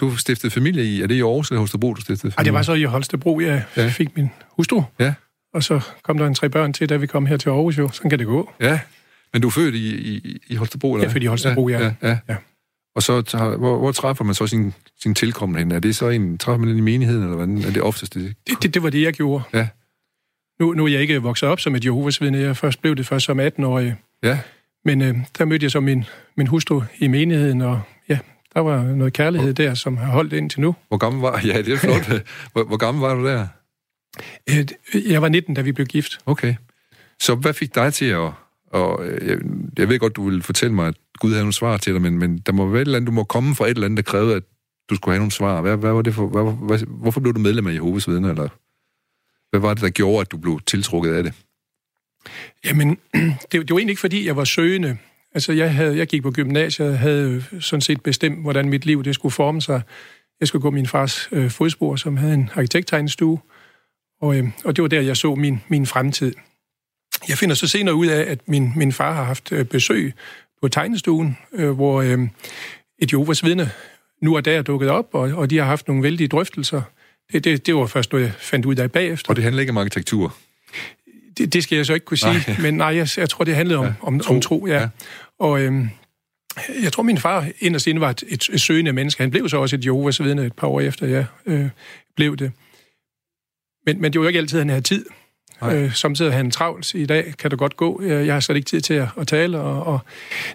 [0.00, 1.02] Du stiftede familie i...
[1.02, 2.44] Er det i Aarhus eller Holstebro, du stiftede familie?
[2.44, 3.82] det var så i Holstebro, jeg Ja.
[3.82, 3.88] ja.
[3.88, 4.82] fik min hustru.
[4.98, 5.14] Ja.
[5.54, 7.88] Og så kom der en tre børn til, da vi kom her til Aarhus jo.
[7.92, 8.52] Sådan kan det gå.
[8.60, 8.80] Ja,
[9.32, 11.78] men du er født i, i, i Holstebro, eller Jeg er født i Holstebro, ja.
[11.84, 12.18] ja, ja.
[12.28, 12.36] Ja.
[12.94, 15.72] Og så, tager- hvor, hvor træffer man så sin, sin tilkommende hen?
[15.72, 16.38] Er det så en...
[16.38, 18.34] Træffer man den i menigheden, eller hvordan er det oftest det?
[18.48, 19.44] Det, det, det var det, jeg gjorde.
[19.52, 19.68] Ja.
[20.60, 22.38] Nu, nu er jeg ikke vokset op som et Jehovas vidne.
[22.38, 23.94] Jeg først blev det først som 18-årig.
[24.22, 24.38] Ja,
[24.84, 26.04] Men øh, der mødte jeg så min,
[26.36, 28.18] min hustru i menigheden, og ja,
[28.54, 30.74] der var noget kærlighed der, som har holdt indtil nu.
[30.88, 31.40] hvor gammel var...
[31.44, 32.06] Ja, det er flot.
[32.52, 33.46] hvor, hvor gammel var du der?
[34.50, 34.66] Øh,
[35.12, 36.18] Jeg var 19, da vi blev gift.
[36.26, 36.54] Okay.
[37.20, 38.30] Så hvad fik dig til at...
[38.70, 39.38] Og, øh, jeg,
[39.78, 42.18] jeg ved godt, du vil fortælle mig, at Gud havde nogle svar til dig, men,
[42.18, 44.10] men der må være et eller andet, du må komme fra et eller andet, der
[44.10, 44.42] krævede, at
[44.90, 45.60] du skulle have nogle svar.
[45.60, 48.48] Hvad, hvad var det for, hvad, hvad, hvorfor blev du medlem af Jehovas vidner, eller
[49.50, 51.32] hvad var det, der gjorde, at du blev tiltrukket af det?
[52.64, 52.98] Jamen,
[53.52, 54.98] det, det var egentlig ikke, fordi jeg var søgende.
[55.34, 59.04] Altså, jeg, havde, jeg gik på gymnasiet og havde sådan set bestemt, hvordan mit liv
[59.04, 59.82] det skulle forme sig.
[60.40, 63.38] Jeg skulle gå min fars øh, fodspor, som havde en arkitekttegnestue,
[64.20, 66.34] og, øh, og det var der, jeg så min, min fremtid.
[67.28, 70.14] Jeg finder så senere ud af, at min, min far har haft øh, besøg
[70.62, 72.18] på tegnestuen, øh, hvor øh,
[72.98, 73.70] et Jehovas vidne
[74.22, 76.82] nu og der er dukket op, og, og de har haft nogle vældige drøftelser.
[77.32, 79.30] Det, det, det var først noget, jeg fandt ud af bagefter.
[79.30, 80.36] Og det handler ikke om arkitektur.
[81.38, 82.56] Det, det skal jeg så ikke kunne sige, Nej.
[82.60, 84.34] men nej, jeg, jeg tror, det handlede om, Ja, ja, om, tro.
[84.34, 84.66] om tro.
[84.66, 84.74] Ja.
[84.74, 84.80] Ja.
[84.80, 84.88] ja.
[85.38, 85.88] Og øhm,
[86.82, 89.22] jeg tror, min far inderst inde var et, et, et søgende menneske.
[89.22, 91.68] Han blev så også et Jehovas vidne et par år efter, jeg øh,
[92.16, 92.52] blev det.
[93.86, 95.06] Men, men det var jo ikke altid, han havde tid.
[95.64, 96.94] Øh, samtidig havde han travlt.
[96.94, 98.02] I dag kan det godt gå.
[98.02, 99.60] Jeg, har slet ikke tid til at, at tale.
[99.60, 100.00] Og, og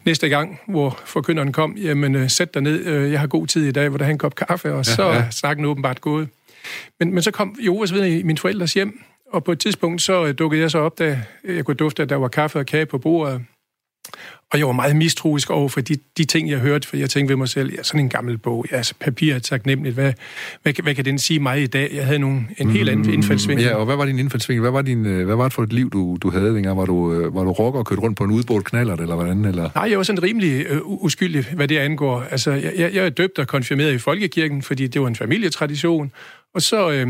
[0.05, 2.85] næste gang, hvor forkynderen kom, jamen øh, sæt dig ned.
[2.85, 5.03] Øh, jeg har god tid i dag, hvor der er en kop kaffe, og så
[5.03, 5.29] ja.
[5.31, 6.29] snakken åbenbart gået.
[6.99, 10.25] Men, men så kom Jehovas vidne i mine forældres hjem, og på et tidspunkt så
[10.25, 12.85] øh, dukkede jeg så op, da jeg kunne dufte, at der var kaffe og kage
[12.85, 13.41] på bordet.
[14.53, 17.31] Og jeg var meget mistroisk over for de, de ting, jeg hørte, for jeg tænkte
[17.31, 20.13] ved mig selv, ja, sådan en gammel bog, ja, altså papir er taknemmeligt, hvad,
[20.63, 21.89] hvad, hvad kan den sige mig i dag?
[21.93, 23.65] Jeg havde nogle, en helt anden indfaldsvinkel.
[23.65, 24.61] Ja, og hvad var din indfaldsvinkel?
[24.61, 26.77] Hvad var, din, øh, hvad var det for et liv, du, du havde dengang?
[26.77, 29.45] Var du, øh, var du rocker og kørte rundt på en udbådt knallert, eller hvordan?
[29.45, 29.69] Eller?
[29.75, 32.21] Nej, jeg var sådan rimelig øh, uskyldig, hvad det angår.
[32.21, 36.11] Altså, jeg, jeg, jeg er døbt og konfirmeret i folkekirken, fordi det var en familietradition.
[36.55, 37.07] Og så øh,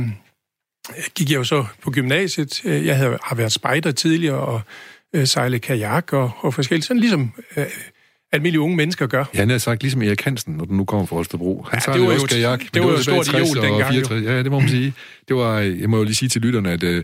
[1.16, 2.66] gik jeg jo så på gymnasiet.
[2.66, 4.62] Jeg havde, har været spejder tidligere, og
[5.14, 6.88] øh, sejle kajak og, og forskelligt.
[6.88, 7.66] Sådan ligesom øh,
[8.32, 9.26] almindelige unge mennesker gør.
[9.34, 11.66] Ja, han har sagt ligesom Erik Hansen, når du nu kommer fra Holstebro.
[11.72, 12.60] Han ja, det var jo også kajak.
[12.60, 13.94] Det, det var jo stort idiot dengang.
[13.94, 14.24] 64.
[14.24, 14.94] Ja, det må man sige.
[15.28, 17.04] Det var, jeg må jo lige sige til lytterne, at, øh,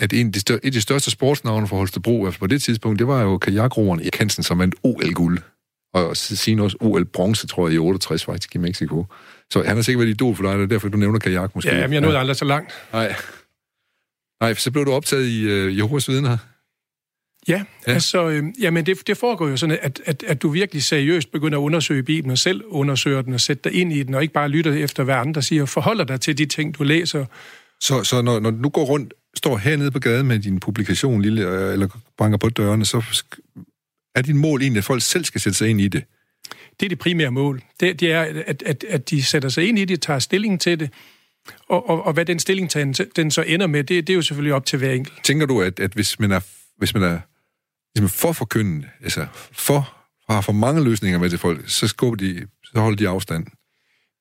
[0.00, 3.22] at en, et af de største sportsnavne for Holstebro altså på det tidspunkt, det var
[3.22, 5.38] jo kajakroeren Erik Hansen, som vandt OL-guld.
[5.94, 9.06] Og siden også OL-bronze, tror jeg, i 68 faktisk i Mexico.
[9.50, 11.74] Så han har sikkert været idol for dig, det er derfor, du nævner kajak måske.
[11.74, 12.20] Ja, men jeg nåede ja.
[12.20, 12.72] aldrig så langt.
[12.92, 13.14] Nej.
[14.40, 16.38] Nej, så blev du optaget i uh, Jehovas vidner.
[17.48, 17.92] Ja, ja.
[17.92, 21.58] altså, øh, jamen det, det foregår jo sådan, at, at, at du virkelig seriøst begynder
[21.58, 24.34] at undersøge Bibelen, og selv undersøger den, og sætter dig ind i den, og ikke
[24.34, 27.24] bare lytter efter, hvad andre siger, og forholder dig til de ting, du læser.
[27.80, 31.48] Så, så når, når du går rundt, står hernede på gaden med din publikation, lille,
[31.48, 31.88] øh, eller
[32.18, 33.04] banker på dørene, så
[34.14, 36.04] er dit mål egentlig, at folk selv skal sætte sig ind i det?
[36.80, 37.62] Det er det primære mål.
[37.80, 40.80] Det, det er, at, at, at de sætter sig ind i det, tager stilling til
[40.80, 40.90] det,
[41.68, 42.72] og, og, og hvad den stilling
[43.16, 45.24] den så ender med, det, det er jo selvfølgelig op til hver enkelt.
[45.24, 46.40] Tænker du, at, at hvis man er,
[46.78, 47.18] hvis man er
[47.96, 49.92] ligesom for forkyndende, altså for,
[50.30, 53.46] har for mange løsninger med til folk, så skubber de, så holder de afstand.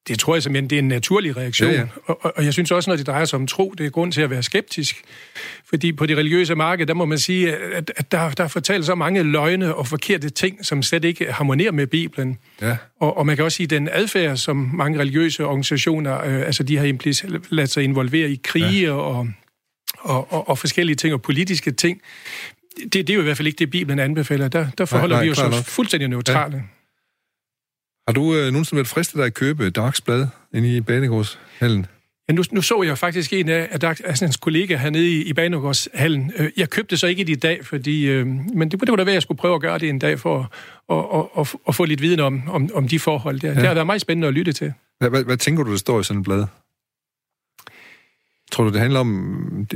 [0.07, 1.71] Det tror jeg simpelthen, det er en naturlig reaktion.
[1.71, 1.85] Ja, ja.
[2.05, 4.21] Og, og jeg synes også, når det drejer sig om tro, det er grund til
[4.21, 5.03] at være skeptisk.
[5.69, 8.85] Fordi på det religiøse marked, der må man sige, at, at der, der er fortalt
[8.85, 12.37] så mange løgne og forkerte ting, som slet ikke harmonerer med Bibelen.
[12.61, 12.77] Ja.
[12.99, 16.63] Og, og man kan også sige, at den adfærd, som mange religiøse organisationer, øh, altså
[16.63, 18.91] de har ladet sig involvere i krige ja.
[18.91, 19.27] og,
[19.99, 22.01] og, og, og forskellige ting, og politiske ting,
[22.83, 24.47] det, det er jo i hvert fald ikke det, Bibelen anbefaler.
[24.47, 26.57] Der, der forholder nej, nej, vi os fuldstændig neutrale.
[26.57, 26.63] Ja.
[28.07, 31.85] Har du øh, nogensinde været fristet af at købe Darks blad inde i Banegårdshallen?
[32.29, 36.31] Ja, nu, nu så jeg faktisk en af, af Darks kollega hernede i, i Banegårdshallen.
[36.37, 39.03] Øh, jeg købte det så ikke i dag, fordi, øh, men det, det var da
[39.03, 40.51] værd, at jeg skulle prøve at gøre det en dag for
[40.89, 43.47] at, at, at, at få lidt viden om, om, om de forhold der.
[43.47, 43.55] Ja.
[43.55, 44.73] Det har været meget spændende at lytte til.
[44.99, 46.45] Hvad, hvad, hvad tænker du, der står i sådan et blad?
[48.51, 49.67] Tror du, det handler om,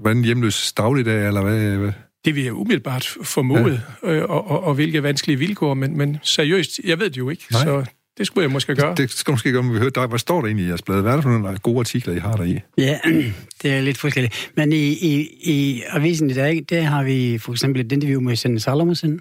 [0.00, 1.92] hvordan hjemløs dagligdag, eller hvad?
[2.26, 4.12] Det vi har umiddelbart formået, ja.
[4.12, 7.44] øh, og, og, og hvilke vanskelige vilkår, men, men seriøst, jeg ved det jo ikke,
[7.52, 7.64] Nej.
[7.64, 7.84] så
[8.18, 8.90] det skulle jeg måske gøre.
[8.90, 10.06] Det, det skal måske gøre, om vi hører dig.
[10.06, 11.02] Hvad står der egentlig i jeres blad?
[11.02, 12.60] Hvad er det for nogle gode artikler, I har der i?
[12.78, 12.98] Ja,
[13.62, 14.50] det er lidt forskelligt.
[14.56, 18.36] Men i, i, i avisen i dag, der har vi for eksempel et interview med
[18.36, 19.20] Sende Salomonsen.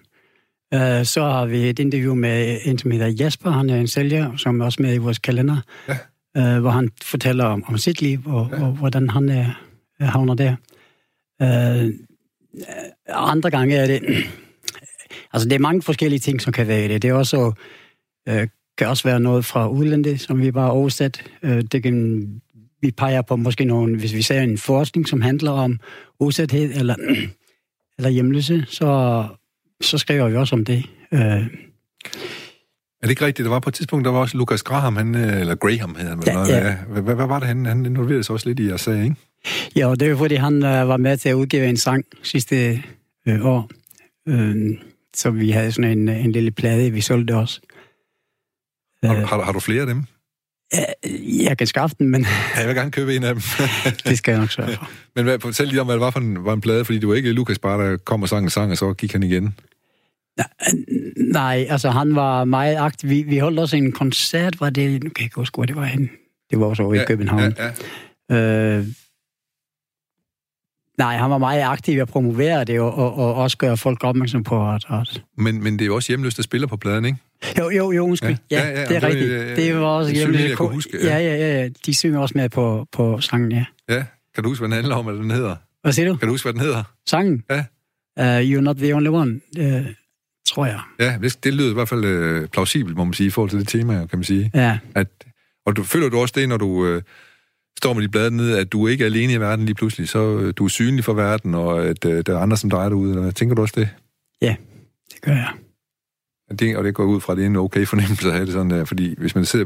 [0.76, 3.52] Uh, så har vi et interview med en, som hedder Jasper.
[3.52, 5.58] Han er en sælger, som er også med i vores kalender.
[5.88, 5.98] Ja.
[6.56, 8.64] Uh, hvor han fortæller om, om sit liv, og, ja.
[8.64, 9.46] og hvordan han er,
[10.00, 10.56] havner der.
[11.44, 11.92] Uh,
[13.10, 14.02] andre gange er det...
[15.34, 17.02] Altså, det er mange forskellige ting, som kan være i det.
[17.02, 17.52] Det er også,
[18.30, 18.48] øh,
[18.78, 21.24] kan også være noget fra udlandet, som vi bare oversat.
[21.44, 22.28] Øh, det kan,
[22.82, 25.80] vi peger på måske nogle, hvis vi ser en forskning, som handler om
[26.20, 26.96] udsathed eller,
[27.98, 29.24] eller hjemløse, så,
[29.82, 30.84] så skriver vi også om det.
[31.12, 31.48] Øh,
[33.06, 33.46] er det ikke rigtigt?
[33.46, 36.16] Der var på et tidspunkt, der var også Lucas Graham, han, øh, eller Graham hedder
[36.16, 36.48] han.
[36.48, 36.78] Ja, ja.
[36.88, 39.16] Hvad, hvad, var det, han, han involverede sig også lidt i, jeg sagde, ikke?
[39.76, 42.84] Ja, det er fordi, han øh, var med til at udgive en sang sidste
[43.28, 43.70] øh, år.
[44.28, 44.78] Øh,
[45.16, 47.62] så vi havde sådan en, en lille plade, vi solgte også.
[49.04, 50.04] Har, har, har du flere af dem?
[51.48, 52.22] Jeg kan skaffe den, men...
[52.22, 53.44] Ja, jeg vil gerne købe en af dem.
[54.08, 54.90] det skal jeg nok sørge for.
[55.16, 57.08] Men hvad, fortæl lige om, hvad det var for en, var en plade, fordi det
[57.08, 59.56] var ikke Lukas bare, der kom og sang en sang, og så gik han igen.
[61.18, 63.10] Nej, altså han var meget aktiv.
[63.10, 65.04] Vi, vi holdt også en koncert, var det...
[65.04, 66.10] Nu kan jeg ikke huske, hvor det var hen.
[66.50, 67.56] Det var også over ja, i København.
[67.58, 67.72] Ja,
[68.30, 68.78] ja.
[68.78, 68.86] Øh,
[70.98, 74.04] Nej, han var meget aktiv i at promovere det, og, og, og også gøre folk
[74.04, 74.86] opmærksom på, at...
[74.90, 75.24] at...
[75.38, 77.18] Men, men det er jo også hjemløst, der spiller på pladen, ikke?
[77.60, 78.38] Jo, jo, jo, undskyld.
[78.52, 79.30] Ja, ja, ja, ja det er rigtigt.
[79.30, 80.50] Det, det var også hjemløst.
[80.50, 81.18] Jeg huske, ja.
[81.18, 81.70] ja, ja, ja, ja.
[81.86, 83.66] De synger også med på, på sangen, ja.
[83.90, 84.04] Ja,
[84.36, 85.56] kan du huske, hvad den handler om, eller den hedder?
[85.82, 86.16] Hvad siger du?
[86.16, 86.84] Kan du huske, hvad den hedder?
[87.08, 87.44] Sangen?
[87.50, 87.64] Ja.
[88.20, 89.86] Uh, You're not the only one, uh,
[90.48, 90.80] tror jeg.
[91.00, 93.68] Ja, det lyder i hvert fald uh, plausibelt, må man sige, i forhold til det
[93.68, 94.52] tema, kan man sige.
[94.54, 94.78] Ja.
[94.96, 95.08] At,
[95.66, 96.96] og du føler du også det, når du...
[96.96, 97.02] Uh,
[97.78, 100.40] står med de blade ned, at du ikke er alene i verden lige pludselig, så
[100.40, 103.32] øh, du er synlig for verden, og at øh, der er andre, som dig derude.
[103.32, 103.90] Tænker du også det?
[104.42, 104.56] Ja,
[105.14, 105.54] det gør jeg.
[106.60, 108.54] Det, og det går ud fra, at det er en okay fornemmelse at have det
[108.54, 109.66] sådan der, fordi hvis man sidder...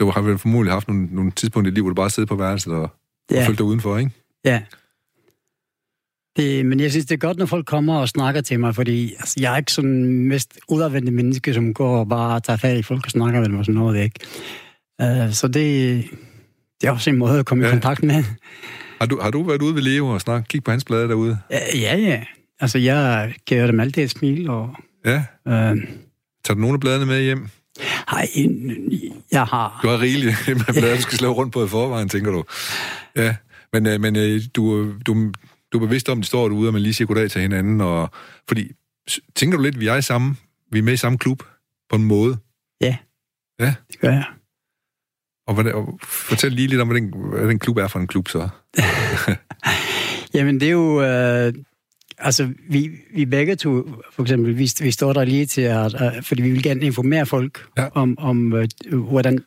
[0.00, 2.36] Du har vel formodentlig haft nogle, nogle tidspunkter i livet, hvor du bare sidder på
[2.36, 2.90] værelset og,
[3.30, 3.40] ja.
[3.40, 4.10] og følger dig udenfor, ikke?
[4.44, 4.62] Ja.
[6.36, 9.14] Det, men jeg synes, det er godt, når folk kommer og snakker til mig, fordi
[9.18, 12.82] altså, jeg er ikke sådan mest udadvendte menneske, som går og bare tager fat i
[12.82, 14.20] folk og snakker med dem og sådan noget, ikke?
[15.02, 16.04] Uh, så det,
[16.80, 17.70] det er også en måde at komme ja.
[17.70, 18.24] i kontakt med.
[19.00, 21.38] Har du, har du været ude ved Leo og snakke, kigge på hans blade derude?
[21.50, 22.24] Ja, ja.
[22.60, 24.74] altså, jeg giver dem altid et smil, og...
[25.04, 25.24] Ja.
[25.48, 25.76] Øh,
[26.44, 27.48] Tager du nogle af bladene med hjem?
[28.08, 28.28] ej,
[29.32, 29.80] jeg har...
[29.82, 32.44] Du har rigeligt med blade, du skal slå rundt på i forvejen, tænker du.
[33.16, 33.36] Ja,
[33.72, 35.32] men, øh, men øh, du, du,
[35.72, 37.80] du er bevidst om, at de står derude, og man lige siger goddag til hinanden,
[37.80, 38.10] og,
[38.48, 38.72] fordi,
[39.36, 40.36] tænker du lidt, vi er i samme,
[40.72, 41.42] vi er med i samme klub,
[41.90, 42.36] på en måde,
[42.80, 42.96] Ja.
[43.60, 43.74] Ja.
[43.90, 44.24] Det gør jeg.
[45.48, 48.06] Og, hvad, og fortæl lige lidt om, hvad den, hvad den klub er for en
[48.06, 48.48] klub, så.
[50.34, 51.02] Jamen, det er jo...
[51.02, 51.52] Øh,
[52.18, 55.94] altså, vi, vi begge to, for eksempel, vi, vi står der lige til at...
[56.02, 57.88] Øh, fordi vi vil gerne informere folk ja.
[57.92, 58.68] om, om øh,
[58.98, 59.44] hvordan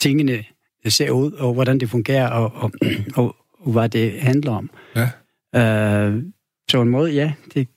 [0.00, 0.44] tingene
[0.88, 2.72] ser ud, og hvordan det fungerer, og, og,
[3.14, 3.36] og,
[3.66, 4.70] og hvad det handler om.
[4.96, 5.10] Ja.
[5.60, 6.22] Øh,
[6.70, 7.68] så en måde, ja, det,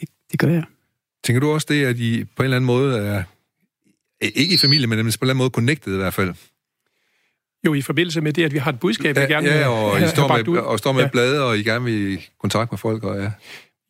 [0.00, 0.64] det, det gør jeg.
[1.24, 3.22] Tænker du også det, at I på en eller anden måde er,
[4.20, 6.34] ikke i familie, men på en eller anden måde connected i hvert fald?
[7.66, 9.68] Jo, i forbindelse med det, at vi har et budskab, vi Ja, gerne vil ja
[9.68, 10.56] og I have- står have med, ud.
[10.56, 11.08] og står med Ja.
[11.08, 13.30] blade, og I gerne vil i kontakt med folk, og ja.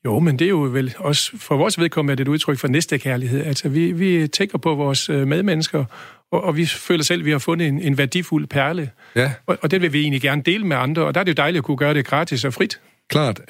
[0.04, 2.68] Jo, men det er jo vel også for vores vedkommende er det et udtryk for
[2.68, 3.44] næste kærlighed.
[3.46, 5.84] Altså, vi, vi tænker på vores øh, medmennesker,
[6.32, 8.90] og, og vi føler selv, at vi har fundet en, en værdifuld perle.
[9.16, 11.32] Ja, Og, og den vil vi egentlig gerne dele med andre, og der er det
[11.32, 12.80] jo dejligt at kunne gøre det gratis og frit.
[13.10, 13.40] klart.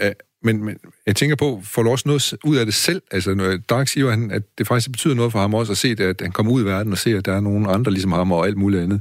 [0.43, 3.03] Men, men jeg tænker på, får du også noget ud af det selv?
[3.11, 6.05] Altså, Dark siger, han, at det faktisk betyder noget for ham også at se, det,
[6.05, 8.33] at han kommer ud i verden og ser, at der er nogen andre ligesom ham
[8.33, 9.01] og alt muligt andet.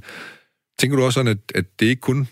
[0.79, 2.27] Tænker du også sådan, at, at det ikke kun...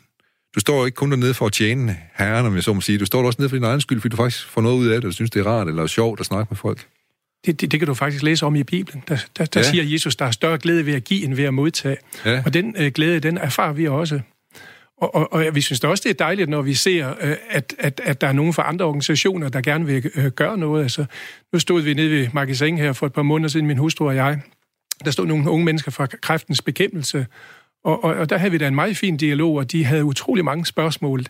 [0.56, 2.98] Du står ikke kun dernede for at tjene herren, om jeg så må sige.
[2.98, 5.02] Du står også nede for din egen skyld, fordi du faktisk får noget ud af
[5.02, 6.88] det, og synes, det er rart eller sjovt at snakke med folk.
[7.46, 9.04] Det, det, det kan du faktisk læse om i Bibelen.
[9.08, 9.70] Der, der, der ja.
[9.70, 11.98] siger Jesus, der er større glæde ved at give, end ved at modtage.
[12.26, 12.44] Ja.
[12.46, 14.20] Og den øh, glæde, den erfarer vi også.
[14.98, 17.76] Og, og, og vi synes da også, det er dejligt, når vi ser, øh, at,
[17.80, 20.84] at, at der er nogen fra andre organisationer, der gerne vil øh, gøre noget.
[20.84, 21.06] Altså,
[21.54, 24.16] nu stod vi nede ved magasin her for et par måneder siden, min hustru og
[24.16, 24.42] jeg.
[25.06, 27.26] Der stod nogle unge mennesker fra kræftens bekæmpelse,
[27.84, 30.46] og, og, og der havde vi da en meget fin dialog, og de havde utrolig
[30.46, 31.26] mange spørgsmål.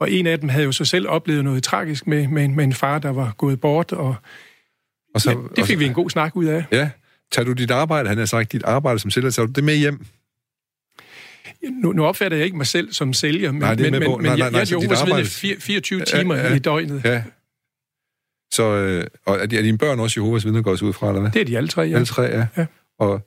[0.00, 2.64] Og en af dem havde jo så selv oplevet noget tragisk med, med, en- med
[2.64, 4.14] en far, der var gået bort, og
[5.14, 6.64] Og så, ja, det fik og, vi en god snak ud af.
[6.72, 6.90] Ja.
[7.32, 9.76] Tager du dit arbejde, han har sagt, dit arbejde som sælger, tager du det med
[9.76, 10.06] hjem?
[11.82, 14.16] Nu, nu opfatter jeg ikke mig selv som sælger, men, Nej, det er men, på.
[14.16, 16.54] men, Nej, men nej, jeg, jeg er så arbejde- fire- 24 Ja, timer ja.
[16.54, 17.02] i døgnet.
[17.04, 17.22] Ja.
[18.52, 21.20] Så, øh, og er, de, er dine børn også Jehovas vidner, går ud fra, eller
[21.20, 21.30] hvad?
[21.30, 21.94] Det er de alle tre, ja.
[21.94, 22.46] Alle tre, ja.
[22.56, 22.66] Ja.
[22.98, 23.26] Og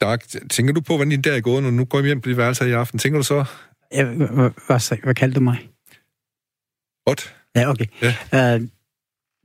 [0.00, 0.18] Dag,
[0.50, 2.68] tænker du på, hvordan din dag er gået, når nu går hjem på dit værelse
[2.68, 2.98] i aften?
[2.98, 3.44] Tænker du så,
[3.92, 4.26] Ja, hvad,
[4.66, 5.68] hvad, hvad, kaldte du mig?
[7.06, 7.84] godt, Ja, okay.
[8.02, 8.54] Ja.
[8.54, 8.60] Øh,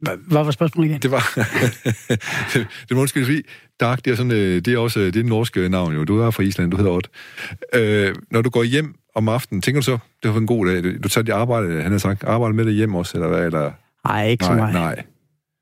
[0.02, 1.02] hvad, var spørgsmålet igen?
[1.02, 1.34] det var...
[2.54, 3.42] det, må undskylde, fordi
[3.80, 6.04] Dag, det er, sådan, øh, det er også det er norske navn, jo.
[6.04, 7.10] Du er fra Island, du hedder Ott.
[7.74, 11.04] Øh, når du går hjem om aftenen, tænker du så, det var en god dag,
[11.04, 13.46] du, tager dit arbejde, han har sagt, arbejde med det hjem også, eller hvad?
[13.46, 13.72] Eller,
[14.08, 14.74] Nej, ikke så nej, meget.
[14.74, 15.04] nej.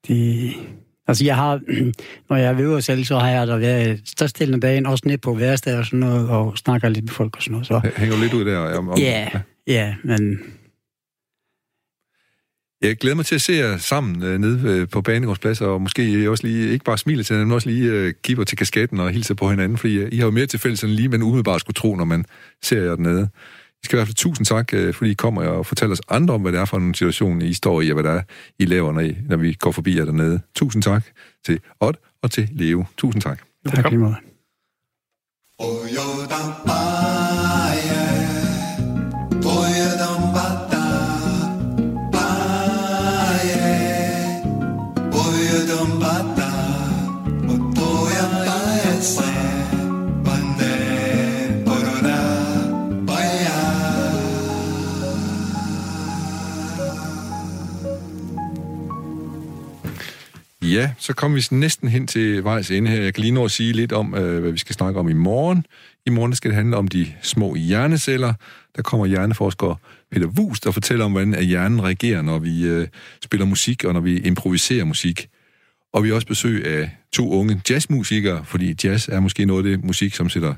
[0.08, 0.54] Det,
[1.12, 1.59] altså, jeg har,
[2.30, 5.03] når jeg er ved at selv, så har jeg da været størstedelen af dagen også
[5.05, 7.68] ned på værksted og sådan noget, og snakker lidt med folk og sådan noget.
[7.68, 8.57] Så Hænger lidt ud der?
[8.57, 9.30] Om, om, ja,
[9.68, 10.39] ja, men
[12.82, 16.30] Jeg glæder mig til at se jer sammen øh, nede øh, på Banegårdsplads, og måske
[16.30, 19.12] også lige, ikke bare smile til hinanden, men også lige øh, kigge til kasketten og
[19.12, 21.62] hilse på hinanden, fordi øh, I har jo mere til fælles, end lige man umiddelbart
[21.62, 22.26] skulle tro, når man
[22.62, 23.30] ser jer dernede.
[23.84, 26.34] I skal i hvert fald tusind tak, øh, fordi I kommer og fortæller os andre
[26.34, 28.23] om, hvad det er for en situation, I står i, og hvad det er,
[28.59, 30.41] I laver, når, I, når vi går forbi jer dernede.
[30.55, 31.03] Tusind tak
[31.45, 32.86] til Odd og til Leo.
[32.97, 33.41] Tusind tak.
[33.75, 34.15] tak lige måde.
[60.82, 63.01] Ja, så kommer vi næsten hen til vejs ende her.
[63.01, 65.13] Jeg kan lige nå at sige lidt om, øh, hvad vi skal snakke om i
[65.13, 65.65] morgen.
[66.05, 68.34] I morgen skal det handle om de små hjerneceller.
[68.75, 69.79] Der kommer hjerneforsker
[70.11, 72.88] Peter Wus, og fortæller om, hvordan hjernen reagerer, når vi øh,
[73.23, 75.27] spiller musik og når vi improviserer musik.
[75.93, 79.69] Og vi har også besøg af to unge jazzmusikere, fordi jazz er måske noget af
[79.69, 80.53] det musik, som sætter,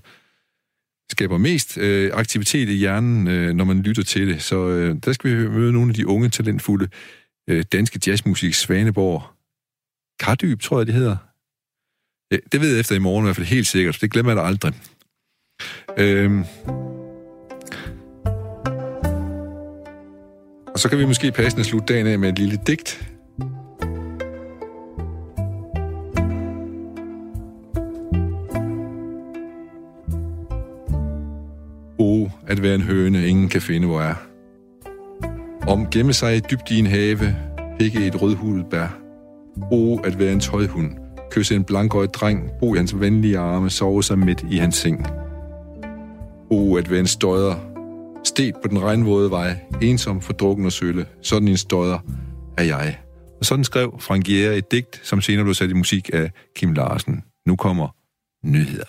[1.12, 4.42] skaber mest øh, aktivitet i hjernen, øh, når man lytter til det.
[4.42, 6.88] Så øh, der skal vi møde nogle af de unge, talentfulde
[7.50, 9.33] øh, danske jazzmusik, Svaneborg,
[10.20, 11.18] Kardyb, tror jeg, det hedder.
[12.32, 13.98] Ja, det ved jeg efter i morgen i hvert fald helt sikkert.
[14.02, 14.74] Det glemmer jeg da aldrig.
[15.98, 16.44] Øhm.
[20.74, 23.10] Og så kan vi måske passende slutte dagen af med et lille digt.
[32.00, 34.16] O, at være en høne, ingen kan finde, hvor er.
[35.68, 37.36] Om gemme sig dybt i en have,
[37.80, 39.03] pikke et rødhulet bær.
[39.72, 40.92] O, at være en tøjhund,
[41.32, 45.08] kysse en blankøjet dreng, bo i hans venlige arme, sove sig midt i hans seng.
[46.50, 47.56] O, at være en støder,
[48.24, 51.06] Sted på den regnvåde vej, ensom, fordrukken og sølle.
[51.22, 52.00] Sådan en støder
[52.58, 53.00] er jeg.
[53.40, 56.74] Og sådan skrev Frank Jæger et digt, som senere blev sat i musik af Kim
[56.74, 57.24] Larsen.
[57.48, 57.88] Nu kommer
[58.46, 58.84] nyhederne.